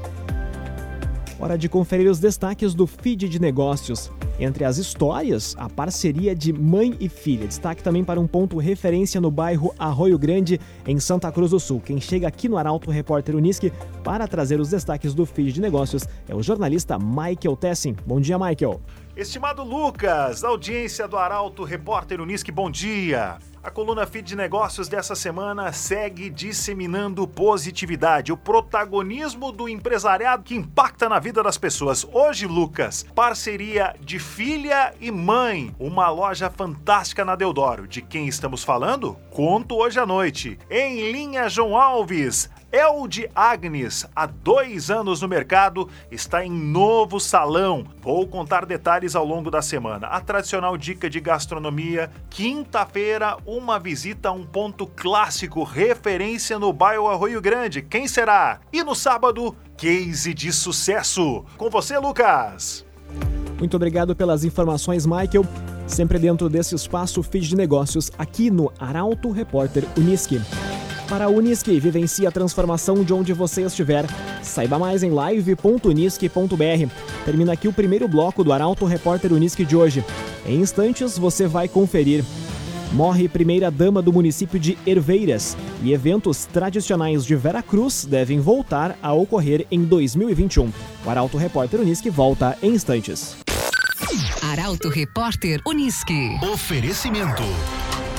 Hora 1.41 1.57
de 1.57 1.69
conferir 1.69 2.11
os 2.11 2.19
destaques 2.19 2.73
do 2.73 2.85
feed 2.85 3.29
de 3.29 3.39
negócios. 3.39 4.11
Entre 4.37 4.65
as 4.65 4.77
histórias, 4.77 5.55
a 5.57 5.69
parceria 5.69 6.35
de 6.35 6.51
mãe 6.51 6.97
e 6.99 7.07
filha. 7.07 7.47
Destaque 7.47 7.81
também 7.81 8.03
para 8.03 8.19
um 8.19 8.27
ponto 8.27 8.57
referência 8.57 9.21
no 9.21 9.31
bairro 9.31 9.73
Arroio 9.79 10.19
Grande, 10.19 10.59
em 10.85 10.99
Santa 10.99 11.31
Cruz 11.31 11.51
do 11.51 11.59
Sul. 11.59 11.79
Quem 11.79 12.01
chega 12.01 12.27
aqui 12.27 12.49
no 12.49 12.57
Arauto 12.57 12.91
Repórter 12.91 13.37
Unisque 13.37 13.71
para 14.03 14.27
trazer 14.27 14.59
os 14.59 14.69
destaques 14.69 15.13
do 15.13 15.25
feed 15.25 15.53
de 15.53 15.61
negócios 15.61 16.05
é 16.27 16.35
o 16.35 16.43
jornalista 16.43 16.99
Michael 16.99 17.55
Tessin. 17.55 17.95
Bom 18.05 18.19
dia, 18.19 18.37
Michael. 18.37 18.81
Estimado 19.19 19.65
Lucas, 19.65 20.45
audiência 20.45 21.05
do 21.05 21.17
Arauto 21.17 21.65
Repórter 21.65 22.21
Unisque, 22.21 22.53
bom 22.53 22.71
dia. 22.71 23.37
A 23.61 23.69
coluna 23.69 24.07
Feed 24.07 24.25
de 24.25 24.33
Negócios 24.33 24.87
dessa 24.87 25.13
semana 25.13 25.73
segue 25.73 26.29
disseminando 26.29 27.27
positividade, 27.27 28.31
o 28.31 28.37
protagonismo 28.37 29.51
do 29.51 29.67
empresariado 29.67 30.43
que 30.43 30.55
impacta 30.55 31.09
na 31.09 31.19
vida 31.19 31.43
das 31.43 31.57
pessoas. 31.57 32.07
Hoje, 32.13 32.47
Lucas, 32.47 33.05
parceria 33.13 33.93
de 33.99 34.19
filha 34.19 34.93
e 35.01 35.11
mãe, 35.11 35.75
uma 35.77 36.09
loja 36.09 36.49
fantástica 36.49 37.25
na 37.25 37.35
Deodoro. 37.35 37.89
De 37.89 38.01
quem 38.01 38.25
estamos 38.25 38.63
falando? 38.63 39.17
Conto 39.31 39.75
hoje 39.75 39.99
à 39.99 40.05
noite. 40.05 40.57
Em 40.69 41.11
linha, 41.11 41.49
João 41.49 41.75
Alves. 41.75 42.49
Elde 42.71 43.29
Agnes, 43.33 44.05
há 44.15 44.27
dois 44.27 44.91
anos 44.91 45.21
no 45.21 45.27
mercado, 45.27 45.89
está 46.11 46.45
em 46.45 46.51
novo 46.51 47.19
salão. 47.19 47.83
Vou 48.01 48.27
contar 48.27 48.65
detalhes 48.65 49.15
ao 49.15 49.25
longo 49.25 49.49
da 49.49 49.61
semana. 49.61 50.07
A 50.07 50.21
tradicional 50.21 50.77
dica 50.77 51.09
de 51.09 51.19
gastronomia, 51.19 52.11
quinta-feira, 52.29 53.37
uma 53.45 53.79
visita 53.79 54.29
a 54.29 54.31
um 54.31 54.45
ponto 54.45 54.85
clássico, 54.85 55.63
referência 55.63 56.59
no 56.59 56.71
bairro 56.71 57.07
Arroio 57.07 57.41
Grande. 57.41 57.81
Quem 57.81 58.07
será? 58.07 58.59
E 58.71 58.83
no 58.83 58.93
sábado, 58.93 59.55
case 59.75 60.33
de 60.33 60.53
sucesso. 60.53 61.43
Com 61.57 61.69
você, 61.69 61.97
Lucas. 61.97 62.85
Muito 63.57 63.75
obrigado 63.75 64.15
pelas 64.15 64.43
informações, 64.43 65.07
Michael. 65.07 65.45
Sempre 65.87 66.19
dentro 66.19 66.47
desse 66.47 66.75
espaço 66.75 67.23
Feed 67.23 67.49
de 67.49 67.55
Negócios, 67.55 68.11
aqui 68.15 68.51
no 68.51 68.71
Arauto 68.79 69.31
Repórter 69.31 69.85
Uniski. 69.97 70.39
Para 71.09 71.25
a 71.25 71.27
Unisque, 71.27 71.79
vivencie 71.79 72.27
a 72.27 72.31
transformação 72.31 73.03
de 73.03 73.11
onde 73.11 73.33
você 73.33 73.63
estiver. 73.63 74.05
Saiba 74.43 74.77
mais 74.77 75.01
em 75.01 75.09
live.unisque.br. 75.09 76.93
Termina 77.25 77.53
aqui 77.53 77.67
o 77.67 77.73
primeiro 77.73 78.07
bloco 78.07 78.43
do 78.43 78.53
Arauto 78.53 78.85
Repórter 78.85 79.33
Unisque 79.33 79.65
de 79.65 79.75
hoje. 79.75 80.05
Em 80.45 80.61
instantes, 80.61 81.17
você 81.17 81.47
vai 81.47 81.67
conferir. 81.67 82.23
Morre 82.93 83.27
primeira-dama 83.27 84.03
do 84.03 84.13
município 84.13 84.59
de 84.59 84.77
Herveiras 84.85 85.57
e 85.81 85.93
eventos 85.93 86.45
tradicionais 86.45 87.25
de 87.25 87.35
Vera 87.35 87.63
Cruz 87.63 88.05
devem 88.05 88.39
voltar 88.39 88.95
a 89.01 89.11
ocorrer 89.11 89.65
em 89.71 89.83
2021. 89.83 90.71
O 91.05 91.09
Arauto 91.09 91.37
Repórter 91.37 91.79
Unisque 91.79 92.09
volta 92.09 92.55
em 92.61 92.73
instantes. 92.73 93.35
Arauto 94.43 94.89
Repórter 94.89 95.59
Unisque. 95.65 96.37
Oferecimento. 96.51 97.43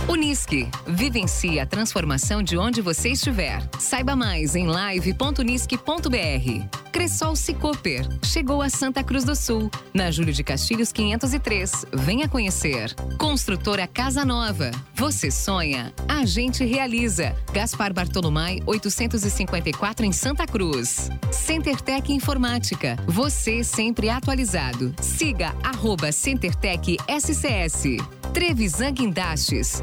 Unisque. 0.09 0.69
Vivencie 0.87 1.61
a 1.61 1.67
transformação 1.67 2.43
de 2.43 2.57
onde 2.57 2.81
você 2.81 3.11
estiver. 3.11 3.63
Saiba 3.79 4.17
mais 4.17 4.55
em 4.55 4.67
live.unisque.br. 4.67 6.81
Cressol 6.93 7.37
Cicoper. 7.37 8.07
Chegou 8.23 8.63
a 8.63 8.69
Santa 8.69 9.03
Cruz 9.03 9.25
do 9.25 9.37
Sul, 9.37 9.71
na 9.95 10.11
Júlio 10.11 10.33
de 10.33 10.43
Castilhos 10.43 10.93
503. 10.93 11.87
Venha 11.93 12.29
conhecer. 12.29 12.95
Construtora 13.19 13.87
Casa 13.87 14.25
Nova. 14.25 14.71
Você 14.95 15.31
sonha, 15.31 15.93
a 16.09 16.25
gente 16.27 16.65
realiza. 16.65 17.35
Gaspar 17.53 17.93
Bartolomai 17.93 18.61
854 18.67 20.05
em 20.05 20.13
Santa 20.13 20.47
Cruz. 20.47 21.11
CenterTech 21.31 22.13
Informática. 22.13 22.97
Você 23.07 23.63
sempre 23.63 24.11
atualizado. 24.11 24.95
Siga 25.01 25.55
arroba 25.63 26.13
CenterTech 26.13 26.97
SCS. 27.09 27.85
Trevisan 28.33 28.93
Guindastes. 28.93 29.83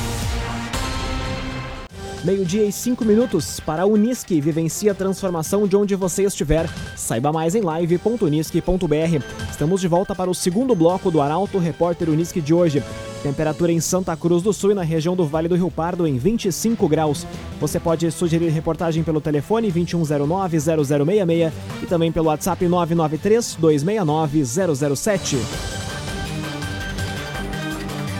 Meio-dia 2.23 2.63
e 2.63 2.71
cinco 2.71 3.03
minutos 3.03 3.59
para 3.59 3.81
a 3.81 3.85
Unisque. 3.87 4.39
Vivencie 4.39 4.87
a 4.89 4.93
transformação 4.93 5.67
de 5.67 5.75
onde 5.75 5.95
você 5.95 6.23
estiver. 6.23 6.69
Saiba 6.95 7.31
mais 7.31 7.55
em 7.55 7.61
live.unisque.br. 7.61 9.25
Estamos 9.49 9.81
de 9.81 9.87
volta 9.87 10.13
para 10.13 10.29
o 10.29 10.35
segundo 10.35 10.75
bloco 10.75 11.09
do 11.09 11.19
Arauto 11.19 11.57
Repórter 11.57 12.11
Unisque 12.11 12.39
de 12.39 12.53
hoje. 12.53 12.83
Temperatura 13.23 13.71
em 13.71 13.79
Santa 13.79 14.15
Cruz 14.15 14.43
do 14.43 14.53
Sul 14.53 14.69
e 14.71 14.75
na 14.75 14.83
região 14.83 15.15
do 15.15 15.25
Vale 15.25 15.47
do 15.47 15.55
Rio 15.55 15.71
Pardo 15.71 16.05
em 16.05 16.19
25 16.19 16.87
graus. 16.87 17.25
Você 17.59 17.79
pode 17.79 18.11
sugerir 18.11 18.49
reportagem 18.49 19.01
pelo 19.03 19.19
telefone 19.19 19.71
2109-0066 19.71 21.51
e 21.81 21.87
também 21.87 22.11
pelo 22.11 22.27
WhatsApp 22.27 22.63
993-269-007. 22.65 25.39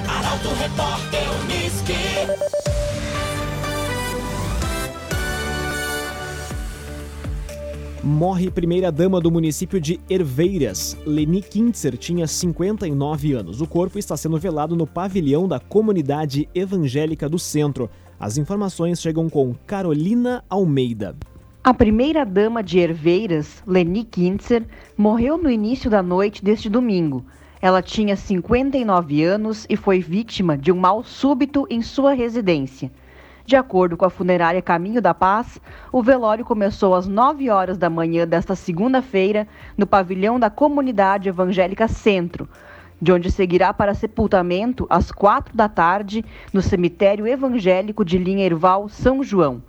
Arauto 0.08 0.50
Repórter 0.60 1.30
Unisque. 1.44 2.61
Morre 8.04 8.50
primeira-dama 8.50 9.22
do 9.22 9.30
município 9.30 9.80
de 9.80 10.00
Herveiras. 10.10 10.98
Leni 11.06 11.40
Kintzer 11.40 11.96
tinha 11.96 12.26
59 12.26 13.34
anos. 13.34 13.62
O 13.62 13.68
corpo 13.68 14.00
está 14.00 14.18
sendo 14.18 14.40
velado 14.40 14.76
no 14.76 14.88
pavilhão 14.88 15.48
da 15.48 15.60
comunidade 15.60 16.50
evangélica 16.56 17.30
do 17.30 17.38
centro. 17.38 17.92
As 18.20 18.40
informações 18.40 19.00
chegam 19.00 19.30
com 19.30 19.54
Carolina 19.68 20.44
Almeida. 20.50 21.16
A 21.64 21.76
primeira-dama 21.76 22.64
de 22.64 22.80
Herveiras, 22.80 23.62
Leni 23.68 24.04
Kintzer, 24.04 24.66
morreu 24.98 25.38
no 25.38 25.52
início 25.52 25.88
da 25.88 26.02
noite 26.02 26.44
deste 26.44 26.72
domingo. 26.72 27.24
Ela 27.62 27.84
tinha 27.84 28.16
59 28.16 29.24
anos 29.24 29.68
e 29.70 29.78
foi 29.78 30.00
vítima 30.00 30.58
de 30.58 30.72
um 30.72 30.76
mal 30.76 31.04
súbito 31.04 31.68
em 31.70 31.84
sua 31.84 32.14
residência. 32.14 32.92
De 33.46 33.56
acordo 33.56 33.98
com 33.98 34.06
a 34.06 34.10
funerária 34.10 34.62
Caminho 34.62 35.02
da 35.02 35.14
Paz, 35.14 35.60
o 35.92 36.04
velório 36.04 36.46
começou 36.46 36.94
às 36.94 37.08
9 37.08 37.50
horas 37.50 37.78
da 37.78 37.90
manhã 37.90 38.28
desta 38.28 38.56
segunda-feira 38.56 39.48
no 39.78 39.88
pavilhão 39.88 40.40
da 40.40 40.50
Comunidade 40.50 41.28
Evangélica 41.28 41.88
Centro, 41.88 42.48
de 43.02 43.12
onde 43.12 43.32
seguirá 43.32 43.74
para 43.74 43.96
sepultamento 43.96 44.86
às 44.90 45.12
4 45.12 45.56
da 45.56 45.68
tarde 45.68 46.24
no 46.54 46.62
cemitério 46.62 47.28
evangélico 47.28 48.06
de 48.06 48.18
Linha 48.18 48.46
Erval, 48.46 48.88
São 48.88 49.24
João. 49.24 49.64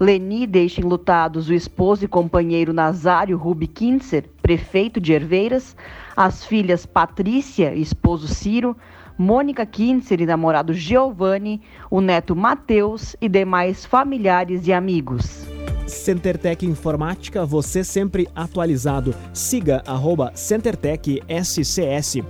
Leni 0.00 0.46
deixa 0.46 0.80
enlutados 0.80 1.50
o 1.50 1.52
esposo 1.52 2.06
e 2.06 2.08
companheiro 2.08 2.72
Nazário 2.72 3.36
Rubi 3.36 3.66
Kintzer, 3.66 4.30
prefeito 4.40 4.98
de 4.98 5.12
Herveiras, 5.12 5.76
as 6.16 6.42
filhas 6.42 6.86
Patrícia 6.86 7.74
e 7.74 7.82
esposo 7.82 8.26
Ciro, 8.26 8.74
Mônica 9.20 9.66
Kintzer 9.66 10.22
e 10.22 10.24
namorado 10.24 10.72
Giovanni, 10.72 11.60
o 11.90 12.00
neto 12.00 12.34
Matheus 12.34 13.14
e 13.20 13.28
demais 13.28 13.84
familiares 13.84 14.66
e 14.66 14.72
amigos. 14.72 15.44
CenterTech 15.86 16.64
Informática, 16.64 17.44
você 17.44 17.84
sempre 17.84 18.26
atualizado. 18.34 19.14
Siga 19.34 19.82
arroba 19.86 20.32
CenterTech 20.34 21.22
SCS. 21.28 22.22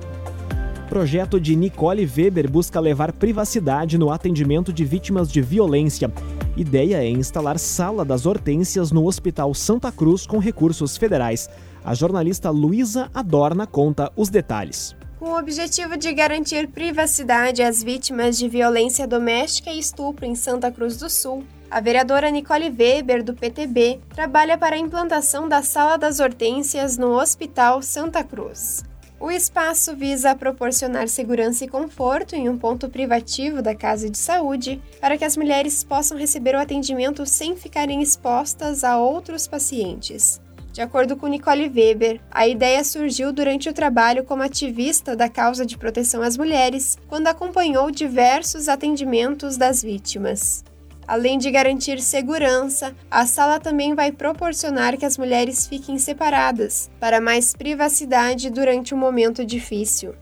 Projeto 0.88 1.38
de 1.38 1.54
Nicole 1.54 2.04
Weber 2.04 2.50
busca 2.50 2.80
levar 2.80 3.12
privacidade 3.12 3.96
no 3.96 4.10
atendimento 4.10 4.72
de 4.72 4.84
vítimas 4.84 5.30
de 5.30 5.40
violência. 5.40 6.12
Ideia 6.56 7.04
é 7.04 7.08
instalar 7.08 7.60
sala 7.60 8.04
das 8.04 8.26
hortênsias 8.26 8.90
no 8.90 9.06
Hospital 9.06 9.54
Santa 9.54 9.92
Cruz 9.92 10.26
com 10.26 10.38
recursos 10.38 10.96
federais. 10.96 11.48
A 11.84 11.94
jornalista 11.94 12.50
Luísa 12.50 13.08
Adorna 13.14 13.64
conta 13.64 14.10
os 14.16 14.28
detalhes 14.28 14.98
com 15.20 15.32
o 15.32 15.38
objetivo 15.38 15.98
de 15.98 16.14
garantir 16.14 16.66
privacidade 16.66 17.62
às 17.62 17.82
vítimas 17.82 18.38
de 18.38 18.48
violência 18.48 19.06
doméstica 19.06 19.70
e 19.70 19.78
estupro 19.78 20.24
em 20.24 20.34
Santa 20.34 20.72
Cruz 20.72 20.96
do 20.96 21.10
Sul. 21.10 21.44
A 21.70 21.78
vereadora 21.78 22.30
Nicole 22.30 22.70
Weber, 22.70 23.22
do 23.22 23.34
PTB, 23.34 24.00
trabalha 24.14 24.56
para 24.56 24.76
a 24.76 24.78
implantação 24.78 25.46
da 25.46 25.62
Sala 25.62 25.98
das 25.98 26.20
Hortênsias 26.20 26.96
no 26.96 27.20
Hospital 27.20 27.82
Santa 27.82 28.24
Cruz. 28.24 28.82
O 29.20 29.30
espaço 29.30 29.94
visa 29.94 30.34
proporcionar 30.34 31.06
segurança 31.06 31.66
e 31.66 31.68
conforto 31.68 32.34
em 32.34 32.48
um 32.48 32.56
ponto 32.56 32.88
privativo 32.88 33.60
da 33.60 33.74
casa 33.74 34.08
de 34.08 34.16
saúde 34.16 34.80
para 35.02 35.18
que 35.18 35.24
as 35.26 35.36
mulheres 35.36 35.84
possam 35.84 36.16
receber 36.16 36.54
o 36.54 36.58
atendimento 36.58 37.26
sem 37.26 37.54
ficarem 37.54 38.00
expostas 38.00 38.82
a 38.82 38.96
outros 38.96 39.46
pacientes. 39.46 40.40
De 40.72 40.80
acordo 40.80 41.16
com 41.16 41.26
Nicole 41.26 41.68
Weber, 41.68 42.20
a 42.30 42.46
ideia 42.46 42.84
surgiu 42.84 43.32
durante 43.32 43.68
o 43.68 43.72
trabalho 43.72 44.24
como 44.24 44.42
ativista 44.42 45.16
da 45.16 45.28
causa 45.28 45.66
de 45.66 45.76
proteção 45.76 46.22
às 46.22 46.36
mulheres, 46.36 46.96
quando 47.08 47.26
acompanhou 47.26 47.90
diversos 47.90 48.68
atendimentos 48.68 49.56
das 49.56 49.82
vítimas. 49.82 50.64
Além 51.08 51.38
de 51.38 51.50
garantir 51.50 52.00
segurança, 52.00 52.94
a 53.10 53.26
sala 53.26 53.58
também 53.58 53.96
vai 53.96 54.12
proporcionar 54.12 54.96
que 54.96 55.04
as 55.04 55.18
mulheres 55.18 55.66
fiquem 55.66 55.98
separadas, 55.98 56.88
para 57.00 57.20
mais 57.20 57.52
privacidade 57.52 58.48
durante 58.48 58.94
um 58.94 58.98
momento 58.98 59.44
difícil. 59.44 60.14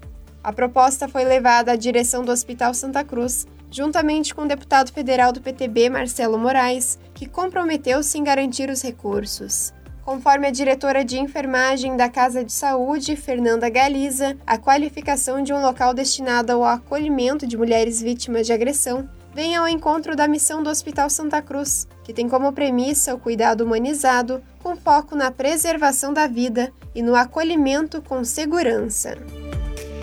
A 0.42 0.50
proposta 0.50 1.06
foi 1.06 1.24
levada 1.24 1.72
à 1.72 1.76
direção 1.76 2.24
do 2.24 2.32
Hospital 2.32 2.72
Santa 2.72 3.04
Cruz, 3.04 3.46
juntamente 3.70 4.34
com 4.34 4.42
o 4.42 4.48
deputado 4.48 4.90
federal 4.90 5.30
do 5.30 5.42
PTB, 5.42 5.90
Marcelo 5.90 6.38
Moraes, 6.38 6.98
que 7.12 7.28
comprometeu-se 7.28 8.16
em 8.16 8.24
garantir 8.24 8.70
os 8.70 8.80
recursos. 8.80 9.74
Conforme 10.08 10.46
a 10.46 10.50
diretora 10.50 11.04
de 11.04 11.18
enfermagem 11.18 11.94
da 11.94 12.08
Casa 12.08 12.42
de 12.42 12.50
Saúde, 12.50 13.14
Fernanda 13.14 13.68
Galiza, 13.68 14.38
a 14.46 14.56
qualificação 14.56 15.42
de 15.42 15.52
um 15.52 15.60
local 15.60 15.92
destinado 15.92 16.50
ao 16.50 16.64
acolhimento 16.64 17.46
de 17.46 17.58
mulheres 17.58 18.00
vítimas 18.00 18.46
de 18.46 18.54
agressão 18.54 19.06
vem 19.34 19.54
ao 19.54 19.68
encontro 19.68 20.16
da 20.16 20.26
missão 20.26 20.62
do 20.62 20.70
Hospital 20.70 21.10
Santa 21.10 21.42
Cruz, 21.42 21.86
que 22.02 22.14
tem 22.14 22.26
como 22.26 22.54
premissa 22.54 23.14
o 23.14 23.18
cuidado 23.18 23.62
humanizado, 23.62 24.42
com 24.62 24.74
foco 24.74 25.14
na 25.14 25.30
preservação 25.30 26.10
da 26.14 26.26
vida 26.26 26.72
e 26.94 27.02
no 27.02 27.14
acolhimento 27.14 28.00
com 28.00 28.24
segurança. 28.24 29.14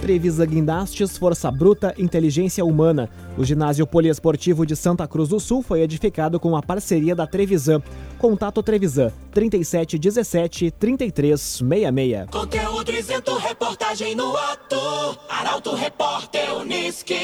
Trevisa 0.06 0.46
Guindastes, 0.46 1.18
Força 1.18 1.50
Bruta, 1.50 1.96
Inteligência 1.98 2.64
Humana. 2.64 3.10
O 3.36 3.44
ginásio 3.44 3.88
poliesportivo 3.88 4.64
de 4.64 4.76
Santa 4.76 5.08
Cruz 5.08 5.30
do 5.30 5.40
Sul 5.40 5.64
foi 5.64 5.82
edificado 5.82 6.40
com 6.40 6.56
a 6.56 6.62
parceria 6.62 7.16
da 7.16 7.26
Trevisan. 7.26 7.82
Contato 8.20 8.62
Trevisan 8.62 9.12
3717 9.32 10.70
3366. 10.70 12.30
Conteúdo 12.30 12.92
isento, 12.92 13.36
reportagem 13.36 14.14
no 14.14 14.38
ato. 14.38 15.18
Arauto 15.28 15.74
Repórter 15.74 16.56
Uniski. 16.56 17.16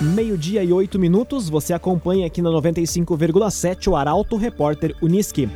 Meio-dia 0.00 0.64
e 0.64 0.72
oito 0.72 0.98
minutos, 0.98 1.50
você 1.50 1.74
acompanha 1.74 2.26
aqui 2.26 2.40
na 2.40 2.48
95,7 2.48 3.88
o 3.88 3.96
Arauto 3.96 4.38
Repórter 4.38 4.96
Uniski. 5.02 5.46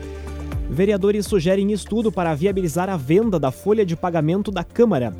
Vereadores 0.70 1.26
sugerem 1.26 1.72
estudo 1.72 2.12
para 2.12 2.32
viabilizar 2.32 2.88
a 2.88 2.96
venda 2.96 3.40
da 3.40 3.50
folha 3.50 3.84
de 3.84 3.96
pagamento 3.96 4.52
da 4.52 4.62
Câmara. 4.62 5.12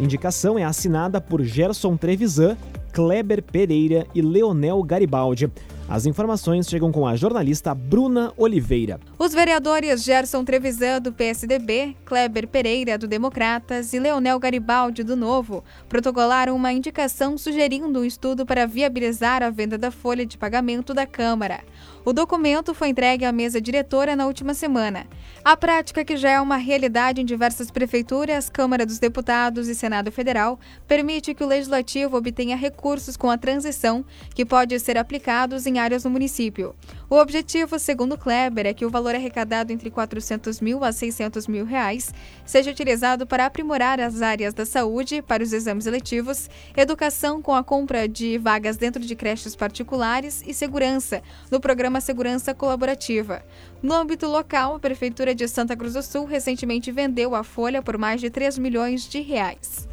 Indicação 0.00 0.58
é 0.58 0.64
assinada 0.64 1.20
por 1.20 1.44
Gerson 1.44 1.96
Trevisan, 1.96 2.56
Kleber 2.92 3.40
Pereira 3.40 4.04
e 4.12 4.20
Leonel 4.20 4.82
Garibaldi. 4.82 5.48
As 5.88 6.04
informações 6.04 6.66
chegam 6.66 6.90
com 6.90 7.06
a 7.06 7.14
jornalista 7.14 7.72
Bruna 7.72 8.32
Oliveira. 8.36 8.98
Os 9.16 9.32
vereadores 9.32 10.02
Gerson 10.02 10.44
Trevisan, 10.44 11.00
do 11.00 11.12
PSDB, 11.12 11.96
Kleber 12.04 12.48
Pereira, 12.48 12.98
do 12.98 13.06
Democratas 13.06 13.92
e 13.92 14.00
Leonel 14.00 14.36
Garibaldi, 14.40 15.04
do 15.04 15.14
Novo, 15.14 15.62
protocolaram 15.88 16.56
uma 16.56 16.72
indicação 16.72 17.38
sugerindo 17.38 18.00
um 18.00 18.04
estudo 18.04 18.44
para 18.44 18.66
viabilizar 18.66 19.44
a 19.44 19.50
venda 19.50 19.78
da 19.78 19.92
folha 19.92 20.26
de 20.26 20.36
pagamento 20.36 20.92
da 20.92 21.06
Câmara. 21.06 21.60
O 22.04 22.12
documento 22.12 22.74
foi 22.74 22.88
entregue 22.88 23.24
à 23.24 23.32
mesa 23.32 23.60
diretora 23.60 24.16
na 24.16 24.26
última 24.26 24.54
semana. 24.54 25.06
A 25.44 25.56
prática, 25.56 26.04
que 26.04 26.16
já 26.16 26.30
é 26.30 26.40
uma 26.40 26.56
realidade 26.56 27.20
em 27.20 27.24
diversas 27.24 27.70
prefeituras, 27.70 28.48
Câmara 28.48 28.86
dos 28.86 28.98
Deputados 28.98 29.68
e 29.68 29.74
Senado 29.74 30.10
Federal, 30.10 30.58
permite 30.86 31.34
que 31.34 31.44
o 31.44 31.46
Legislativo 31.48 32.16
obtenha 32.16 32.56
recursos 32.56 33.16
com 33.16 33.30
a 33.30 33.38
transição 33.38 34.04
que 34.34 34.44
pode 34.44 34.78
ser 34.80 34.96
aplicados 34.98 35.66
em 35.66 35.75
áreas 35.78 36.04
no 36.04 36.10
município. 36.10 36.74
O 37.08 37.16
objetivo, 37.16 37.78
segundo 37.78 38.18
Kleber, 38.18 38.66
é 38.66 38.74
que 38.74 38.84
o 38.84 38.90
valor 38.90 39.14
arrecadado 39.14 39.72
entre 39.72 39.90
400 39.90 40.60
mil 40.60 40.82
a 40.82 40.92
600 40.92 41.46
mil 41.46 41.64
reais 41.64 42.12
seja 42.44 42.70
utilizado 42.70 43.26
para 43.26 43.46
aprimorar 43.46 44.00
as 44.00 44.22
áreas 44.22 44.52
da 44.52 44.66
saúde 44.66 45.22
para 45.22 45.42
os 45.42 45.52
exames 45.52 45.86
eletivos, 45.86 46.50
educação 46.76 47.40
com 47.40 47.54
a 47.54 47.62
compra 47.62 48.08
de 48.08 48.38
vagas 48.38 48.76
dentro 48.76 49.02
de 49.02 49.14
creches 49.14 49.54
particulares 49.54 50.42
e 50.46 50.52
segurança 50.52 51.22
no 51.50 51.60
programa 51.60 52.00
Segurança 52.00 52.54
Colaborativa. 52.54 53.42
No 53.82 53.94
âmbito 53.94 54.26
local, 54.26 54.74
a 54.74 54.80
Prefeitura 54.80 55.34
de 55.34 55.46
Santa 55.46 55.76
Cruz 55.76 55.94
do 55.94 56.02
Sul 56.02 56.24
recentemente 56.24 56.90
vendeu 56.90 57.34
a 57.34 57.44
folha 57.44 57.82
por 57.82 57.96
mais 57.96 58.20
de 58.20 58.30
3 58.30 58.58
milhões 58.58 59.08
de 59.08 59.20
reais. 59.20 59.88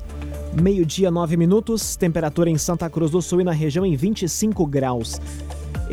Meio-dia, 0.61 1.09
9 1.09 1.35
minutos, 1.35 1.95
temperatura 1.95 2.49
em 2.49 2.57
Santa 2.57 2.89
Cruz 2.89 3.11
do 3.11 3.21
Sul 3.21 3.41
e 3.41 3.43
na 3.43 3.51
região 3.51 3.85
em 3.85 3.95
25 3.95 4.65
graus. 4.65 5.19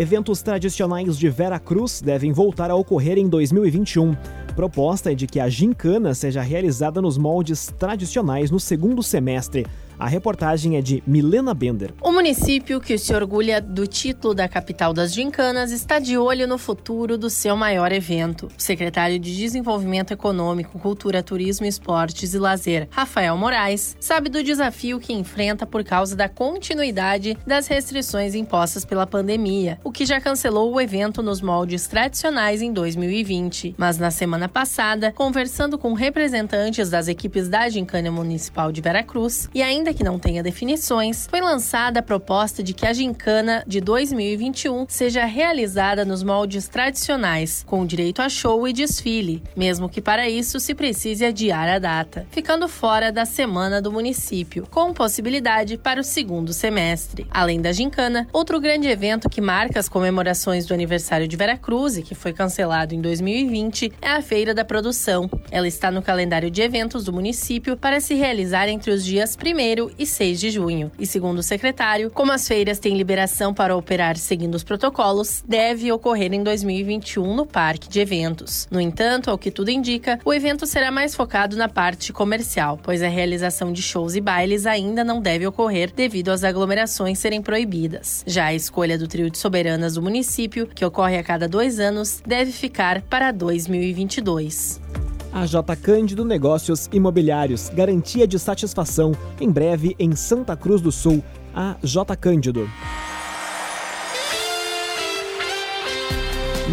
Eventos 0.01 0.41
tradicionais 0.41 1.19
de 1.19 1.29
Vera 1.29 1.59
Cruz 1.59 2.01
devem 2.01 2.33
voltar 2.33 2.71
a 2.71 2.75
ocorrer 2.75 3.19
em 3.19 3.29
2021. 3.29 4.17
Proposta 4.57 5.13
é 5.13 5.15
de 5.15 5.27
que 5.27 5.39
a 5.39 5.47
gincana 5.47 6.15
seja 6.15 6.41
realizada 6.41 7.03
nos 7.03 7.19
moldes 7.19 7.67
tradicionais 7.79 8.51
no 8.51 8.59
segundo 8.59 9.03
semestre. 9.03 9.67
A 10.01 10.07
reportagem 10.07 10.79
é 10.79 10.81
de 10.81 11.03
Milena 11.07 11.53
Bender. 11.53 11.93
O 12.01 12.11
município, 12.11 12.81
que 12.81 12.97
se 12.97 13.15
orgulha 13.15 13.61
do 13.61 13.87
título 13.87 14.33
da 14.33 14.49
capital 14.49 14.95
das 14.95 15.13
gincanas, 15.13 15.73
está 15.73 15.99
de 15.99 16.17
olho 16.17 16.49
no 16.49 16.57
futuro 16.57 17.19
do 17.19 17.29
seu 17.29 17.55
maior 17.55 17.93
evento. 17.93 18.47
O 18.47 18.63
secretário 18.63 19.19
de 19.19 19.37
Desenvolvimento 19.37 20.13
Econômico, 20.13 20.79
Cultura, 20.79 21.23
Turismo, 21.23 21.67
Esportes 21.67 22.33
e 22.33 22.39
Lazer, 22.39 22.89
Rafael 22.91 23.37
Moraes, 23.37 23.95
sabe 24.01 24.31
do 24.31 24.43
desafio 24.43 24.99
que 24.99 25.13
enfrenta 25.13 25.67
por 25.67 25.85
causa 25.85 26.17
da 26.17 26.31
continuidade 26.31 27.37
das 27.47 27.67
restrições 27.67 28.35
impostas 28.35 28.87
pela 28.87 29.07
pandemia, 29.07 29.79
o 29.85 29.93
que 29.93 30.07
já 30.07 30.19
cancelou 30.19 30.73
o 30.73 30.81
evento 30.81 31.23
nos 31.23 31.43
moldes 31.43 31.87
tradicionais 31.87 32.63
em 32.63 32.73
2020. 32.73 33.75
Mas 33.77 33.99
na 33.99 34.11
semana 34.11 34.49
passada, 34.49 35.13
conversando 35.13 35.77
com 35.77 35.93
representantes 35.93 36.89
das 36.89 37.07
equipes 37.07 37.51
da 37.51 37.69
Gincana 37.69 38.11
Municipal 38.11 38.73
de 38.73 38.81
Veracruz 38.81 39.51
e 39.55 39.63
ainda 39.63 39.89
ainda 39.90 39.94
que 39.94 40.05
não 40.05 40.18
tenha 40.18 40.42
definições, 40.42 41.26
foi 41.26 41.40
lançada 41.40 42.00
a 42.00 42.03
proposta 42.03 42.62
de 42.62 42.72
que 42.72 42.87
a 42.87 42.92
gincana 42.92 43.62
de 43.66 43.81
2021 43.81 44.87
seja 44.88 45.24
realizada 45.24 46.05
nos 46.05 46.22
moldes 46.22 46.68
tradicionais, 46.68 47.64
com 47.66 47.85
direito 47.85 48.22
a 48.22 48.29
show 48.29 48.66
e 48.66 48.72
desfile, 48.72 49.42
mesmo 49.57 49.88
que 49.88 50.00
para 50.00 50.29
isso 50.29 50.61
se 50.61 50.74
precise 50.74 51.24
adiar 51.24 51.68
a 51.68 51.79
data, 51.79 52.26
ficando 52.31 52.68
fora 52.68 53.11
da 53.11 53.24
semana 53.24 53.83
do 53.83 53.92
município, 53.92 54.66
com 54.70 54.92
possibilidade 54.92 55.76
para 55.76 56.00
o 56.00 56.05
segundo 56.05 56.53
semestre. 56.53 57.26
Além 57.31 57.61
da 57.61 57.72
gincana, 57.72 58.29
outro 58.33 58.61
grande 58.61 58.88
evento 58.88 59.29
que 59.29 59.40
marca 59.40 59.81
as 59.81 59.88
comemorações 59.88 60.66
do 60.66 60.74
aniversário 60.74 61.26
de 61.26 61.37
Veracruz 61.37 61.96
e 61.96 62.03
que 62.03 62.14
foi 62.14 62.33
cancelado 62.33 62.94
em 62.94 63.00
2020 63.00 63.92
é 64.00 64.11
a 64.11 64.22
Feira 64.22 64.55
da 64.55 64.64
Produção. 64.64 65.29
Ela 65.50 65.66
está 65.66 65.90
no 65.90 66.03
calendário 66.03 66.50
de 66.50 66.62
eventos 66.62 67.05
do 67.05 67.12
município 67.12 67.76
para 67.76 68.00
se 68.00 68.14
realizar 68.14 68.68
entre 68.68 68.90
os 68.90 69.05
dias 69.05 69.37
1 69.37 69.80
e 69.97 70.05
6 70.05 70.40
de 70.40 70.51
junho. 70.51 70.90
E 70.99 71.07
segundo 71.07 71.38
o 71.38 71.43
secretário, 71.43 72.11
como 72.11 72.33
as 72.33 72.49
feiras 72.49 72.81
têm 72.81 72.97
liberação 72.97 73.55
para 73.55 73.77
operar 73.77 74.16
seguindo 74.16 74.57
os 74.57 74.64
protocolos, 74.64 75.45
deve 75.47 75.93
ocorrer 75.93 76.33
em 76.35 76.43
2021 76.43 77.35
no 77.35 77.47
parque 77.47 77.88
de 77.88 78.01
eventos. 78.01 78.66
No 78.71 78.81
entanto, 78.81 79.31
ao 79.31 79.38
que 79.38 79.51
tudo 79.51 79.71
indica, 79.71 80.19
o 80.25 80.35
evento 80.35 80.66
será 80.66 80.90
mais 80.90 81.14
focado 81.14 81.57
na 81.57 81.69
parte 81.69 82.12
comercial, 82.12 82.79
pois 82.83 83.03
a 83.03 83.09
realização 83.09 83.73
de 83.73 83.81
shows 83.81 84.16
e 84.16 84.21
bailes 84.21 84.66
ainda 84.66 85.05
não 85.05 85.21
deve 85.21 85.47
ocorrer 85.47 85.93
devido 85.95 86.31
às 86.31 86.43
aglomerações 86.43 87.19
serem 87.19 87.40
proibidas. 87.40 88.25
Já 88.27 88.47
a 88.47 88.55
escolha 88.55 88.99
do 88.99 89.07
trio 89.07 89.31
de 89.31 89.38
soberanas 89.38 89.95
do 89.95 90.03
município, 90.03 90.66
que 90.66 90.85
ocorre 90.85 91.16
a 91.16 91.23
cada 91.23 91.49
dois 91.49 91.79
anos, 91.79 92.21
deve 92.27 92.51
ficar 92.51 93.03
para 93.03 93.31
2022. 93.31 95.10
A 95.33 95.47
J 95.47 95.77
Cândido 95.77 96.25
Negócios 96.25 96.88
Imobiliários, 96.93 97.69
garantia 97.69 98.27
de 98.27 98.37
satisfação, 98.37 99.12
em 99.40 99.49
breve 99.49 99.95
em 99.97 100.16
Santa 100.16 100.57
Cruz 100.57 100.81
do 100.81 100.90
Sul. 100.90 101.23
A 101.55 101.77
J 101.83 102.16
Cândido. 102.16 102.69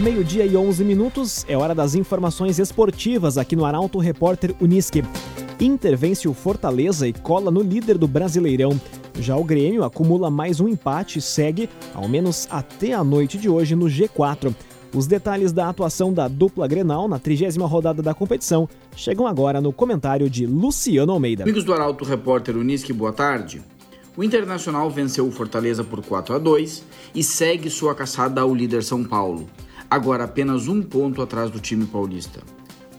Meio-dia 0.02 0.46
e 0.46 0.58
11 0.58 0.84
minutos, 0.84 1.46
é 1.48 1.56
hora 1.56 1.76
das 1.76 1.93
informações 1.93 2.58
esportivas 2.58 3.38
aqui 3.38 3.56
no 3.56 3.63
Arauto 3.63 4.00
Repórter 4.00 4.56
Uniski. 4.60 5.04
Intervence 5.60 6.28
o 6.28 6.34
Fortaleza 6.34 7.08
e 7.08 7.13
cola 7.13 7.52
no 7.52 7.62
líder 7.62 7.98
do 7.98 8.08
Brasileirão. 8.08 8.80
Já 9.20 9.36
o 9.36 9.43
Grêmio 9.43 9.84
acumula 9.84 10.32
mais 10.32 10.60
um 10.60 10.67
empate 10.67 11.20
e 11.20 11.22
segue, 11.22 11.70
ao 11.93 12.08
menos 12.08 12.48
até 12.50 12.93
a 12.93 13.04
noite 13.04 13.38
de 13.38 13.50
hoje, 13.50 13.76
no 13.76 13.86
G4. 13.86 14.54
Os 14.93 15.06
detalhes 15.06 15.52
da 15.52 15.67
atuação 15.67 16.13
da 16.13 16.28
dupla 16.28 16.67
Grenal 16.67 17.08
na 17.08 17.19
trigésima 17.19 17.67
rodada 17.67 18.02
da 18.02 18.13
competição 18.13 18.69
chegam 18.95 19.28
agora 19.28 19.60
no 19.60 19.73
comentário 19.73 20.30
de 20.30 20.45
Luciano 20.45 21.12
Almeida. 21.12 21.43
Amigos 21.43 21.65
do 21.65 21.73
Arauto 21.73 22.06
Repórter 22.06 22.56
Unisque, 22.56 22.93
boa 22.93 23.12
tarde. 23.12 23.62
O 24.15 24.23
Internacional 24.23 24.89
venceu 24.89 25.28
o 25.28 25.32
Fortaleza 25.32 25.84
por 25.84 26.04
4 26.04 26.36
a 26.36 26.39
2 26.39 26.84
e 27.13 27.21
segue 27.21 27.69
sua 27.69 27.93
caçada 27.93 28.41
ao 28.41 28.56
líder 28.56 28.82
São 28.82 29.04
Paulo, 29.04 29.47
agora 29.89 30.23
apenas 30.23 30.67
um 30.67 30.82
ponto 30.82 31.21
atrás 31.21 31.52
do 31.52 31.60
time 31.60 31.86
paulista. 31.86 32.41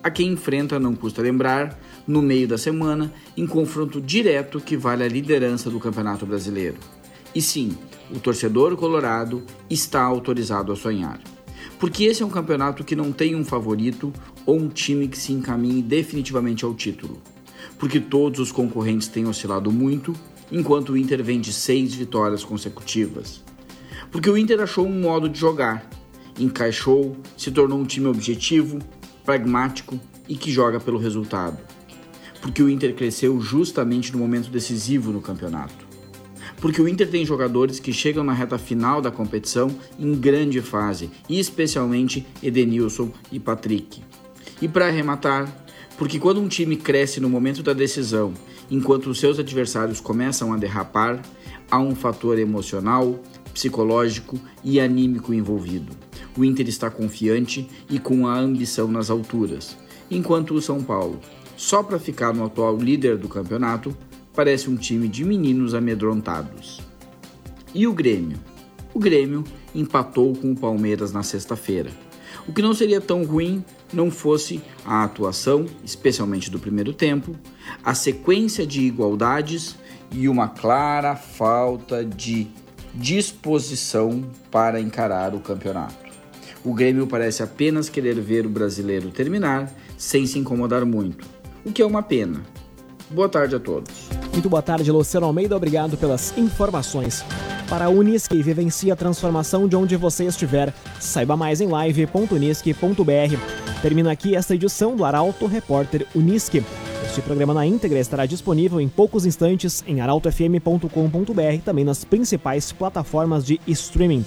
A 0.03 0.11
quem 0.11 0.33
enfrenta, 0.33 0.79
não 0.79 0.95
custa 0.95 1.23
lembrar, 1.23 1.77
no 2.07 2.23
meio 2.23 2.47
da 2.47 2.57
semana, 2.57 3.13
em 3.37 3.47
confronto 3.47 4.01
direto 4.01 4.61
que 4.61 4.77
vale 4.77 5.03
a 5.03 5.09
liderança 5.09 5.71
do 5.71 5.81
Campeonato 5.81 6.25
Brasileiro. 6.25 6.77
E 7.35 7.43
sim, 7.43 7.77
o 8.15 8.21
torcedor 8.21 8.77
colorado 8.77 9.43
está 9.69 10.03
autorizado 10.03 10.71
a 10.71 10.77
sonhar 10.77 11.19
porque 11.79 12.05
esse 12.05 12.23
é 12.23 12.27
um 12.27 12.31
campeonato 12.31 12.83
que 12.83 12.97
não 12.97 13.13
tem 13.13 13.35
um 13.37 13.45
favorito 13.45 14.13
ou 14.45 14.59
um 14.59 14.69
time 14.69 15.07
que 15.07 15.19
se 15.19 15.33
encaminhe 15.33 15.81
definitivamente 15.81 16.65
ao 16.65 16.75
título, 16.75 17.23
porque 17.79 18.01
todos 18.01 18.41
os 18.41 18.53
concorrentes 18.53 19.09
têm 19.09 19.27
oscilado 19.27 19.71
muito 19.71 20.15
enquanto 20.51 20.91
o 20.91 20.97
Inter 20.97 21.23
vem 21.23 21.41
de 21.41 21.53
seis 21.53 21.95
vitórias 21.95 22.45
consecutivas. 22.45 23.45
Porque 24.11 24.31
o 24.31 24.37
Inter 24.37 24.61
achou 24.61 24.87
um 24.87 25.01
modo 25.01 25.29
de 25.29 25.39
jogar, 25.39 25.89
encaixou, 26.39 27.17
se 27.37 27.51
tornou 27.51 27.79
um 27.79 27.85
time 27.85 28.07
objetivo, 28.07 28.79
pragmático 29.25 30.01
e 30.29 30.37
que 30.37 30.51
joga 30.51 30.81
pelo 30.81 30.99
resultado. 30.99 31.59
Porque 32.41 32.63
o 32.63 32.69
Inter 32.69 32.95
cresceu 32.95 33.41
justamente 33.41 34.13
no 34.13 34.19
momento 34.19 34.51
decisivo 34.51 35.13
no 35.13 35.21
campeonato. 35.21 35.88
Porque 36.61 36.83
o 36.83 36.89
Inter 36.89 37.09
tem 37.09 37.25
jogadores 37.25 37.79
que 37.79 37.93
chegam 37.93 38.25
na 38.25 38.33
reta 38.33 38.59
final 38.59 39.01
da 39.01 39.11
competição 39.11 39.71
em 39.99 40.13
grande 40.15 40.61
fase, 40.61 41.11
e 41.29 41.39
especialmente 41.39 42.27
Edenilson 42.43 43.11
e 43.31 43.39
Patrick. 43.39 44.03
E 44.61 44.67
para 44.67 44.89
arrematar, 44.89 45.67
porque 45.97 46.19
quando 46.19 46.41
um 46.41 46.49
time 46.49 46.77
cresce 46.77 47.21
no 47.21 47.31
momento 47.31 47.63
da 47.63 47.73
decisão, 47.73 48.33
enquanto 48.71 49.09
os 49.09 49.19
seus 49.19 49.39
adversários 49.39 50.01
começam 50.01 50.53
a 50.53 50.57
derrapar, 50.57 51.23
há 51.71 51.79
um 51.79 51.95
fator 51.95 52.39
emocional, 52.39 53.23
psicológico 53.53 54.39
e 54.63 54.81
anímico 54.81 55.35
envolvido. 55.35 55.93
O 56.37 56.45
Inter 56.45 56.69
está 56.69 56.91
confiante 56.91 57.69
e 57.91 57.99
com 57.99 58.27
a 58.27 58.39
ambição 58.39 58.89
nas 58.89 59.11
alturas, 59.11 59.77
enquanto 60.11 60.55
o 60.55 60.63
São 60.63 60.83
Paulo, 60.83 61.21
só 61.57 61.83
para 61.83 61.99
ficar 61.99 62.33
no 62.33 62.45
atual 62.45 62.77
líder 62.77 63.17
do 63.17 63.29
campeonato, 63.29 63.97
parece 64.39 64.71
um 64.71 64.77
time 64.77 65.09
de 65.09 65.25
meninos 65.25 65.75
amedrontados. 65.75 66.81
E 67.75 67.89
o 67.89 67.93
Grêmio? 67.93 68.39
O 68.95 69.01
Grêmio 69.01 69.43
empatou 69.75 70.33
com 70.33 70.53
o 70.53 70.57
Palmeiras 70.57 71.11
na 71.11 71.25
sexta-feira. 71.25 71.91
O 72.47 72.53
que 72.53 72.63
não 72.63 72.73
seria 72.73 73.01
tão 73.01 73.25
ruim 73.25 73.65
não 73.93 74.13
fosse 74.13 74.63
a 74.85 75.03
atuação, 75.03 75.67
especialmente 75.83 76.53
do 76.53 76.61
primeiro 76.61 76.93
tempo, 76.93 77.35
a 77.83 77.97
sequência 77.97 78.65
de 78.65 78.81
igualdades 78.83 79.75
e 80.13 80.29
uma 80.29 80.47
clara 80.47 81.17
falta 81.17 82.05
de 82.05 82.47
disposição 82.95 84.23
para 84.53 84.81
encarar 84.81 85.35
o 85.35 85.41
campeonato. 85.41 86.13
O 86.65 86.73
Grêmio 86.73 87.09
parece 87.09 87.43
apenas 87.43 87.89
querer 87.89 88.15
ver 88.21 88.47
o 88.47 88.51
brasileiro 88.51 89.11
terminar 89.11 89.69
sem 89.97 90.29
se 90.29 90.39
incomodar 90.39 90.87
muito, 90.87 91.27
o 91.65 91.73
que 91.73 91.83
é 91.83 91.85
uma 91.85 92.05
pena. 92.05 92.41
Boa 93.11 93.29
tarde 93.29 93.57
a 93.57 93.61
todos. 93.61 94.09
Muito 94.33 94.49
boa 94.49 94.63
tarde, 94.63 94.91
Luciano 94.93 95.27
Almeida. 95.27 95.57
Obrigado 95.57 95.97
pelas 95.97 96.37
informações. 96.37 97.25
Para 97.69 97.87
a 97.87 97.89
Unisque, 97.89 98.43
vivencie 98.43 98.91
a 98.91 98.97
transformação 98.97 99.67
de 99.67 99.77
onde 99.77 99.97
você 99.97 100.25
estiver. 100.25 100.73
Saiba 101.01 101.37
mais 101.37 101.61
em 101.61 101.69
live.unisque.br. 101.69 103.83
Termina 103.83 104.13
aqui 104.13 104.35
esta 104.35 104.55
edição 104.55 104.95
do 104.95 105.05
Arauto 105.05 105.47
Repórter 105.47 106.07
Unisque. 106.15 106.63
Este 107.05 107.23
programa 107.23 107.55
na 107.55 107.67
íntegra 107.67 107.99
estará 107.99 108.27
disponível 108.27 108.81
em 108.81 108.89
poucos 108.89 109.27
instantes 109.27 109.83
em 109.87 110.01
arautofm.com.br 110.01 111.55
e 111.55 111.59
também 111.59 111.85
nas 111.85 112.05
principais 112.05 112.71
plataformas 112.71 113.45
de 113.45 113.61
streaming. 113.67 114.25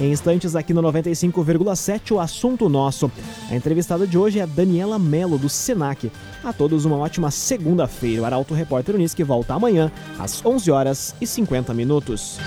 Em 0.00 0.10
instantes, 0.10 0.56
aqui 0.56 0.74
no 0.74 0.82
95,7, 0.82 2.12
o 2.12 2.20
assunto 2.20 2.68
nosso. 2.68 3.10
A 3.48 3.54
entrevistada 3.54 4.06
de 4.06 4.18
hoje 4.18 4.40
é 4.40 4.42
a 4.42 4.46
Daniela 4.46 4.98
Mello, 4.98 5.38
do 5.38 5.48
Senac. 5.48 6.10
A 6.44 6.52
todos 6.52 6.84
uma 6.84 6.96
ótima 6.96 7.30
segunda-feira. 7.30 8.22
O 8.22 8.24
Arauto 8.24 8.52
Repórter 8.52 8.94
Unisque 8.94 9.24
volta 9.24 9.54
amanhã, 9.54 9.90
às 10.18 10.44
11 10.44 10.70
horas 10.70 11.14
e 11.20 11.26
50 11.26 11.72
minutos. 11.72 12.38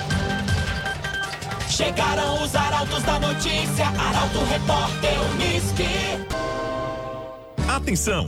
Chegaram 1.67 2.43
os 2.43 2.55
arautos 2.55 3.03
da 3.03 3.19
notícia, 3.19 3.85
Arauto 3.85 4.39
Repórter 4.45 5.13
Unisque. 5.33 5.83
Atenção! 7.67 8.25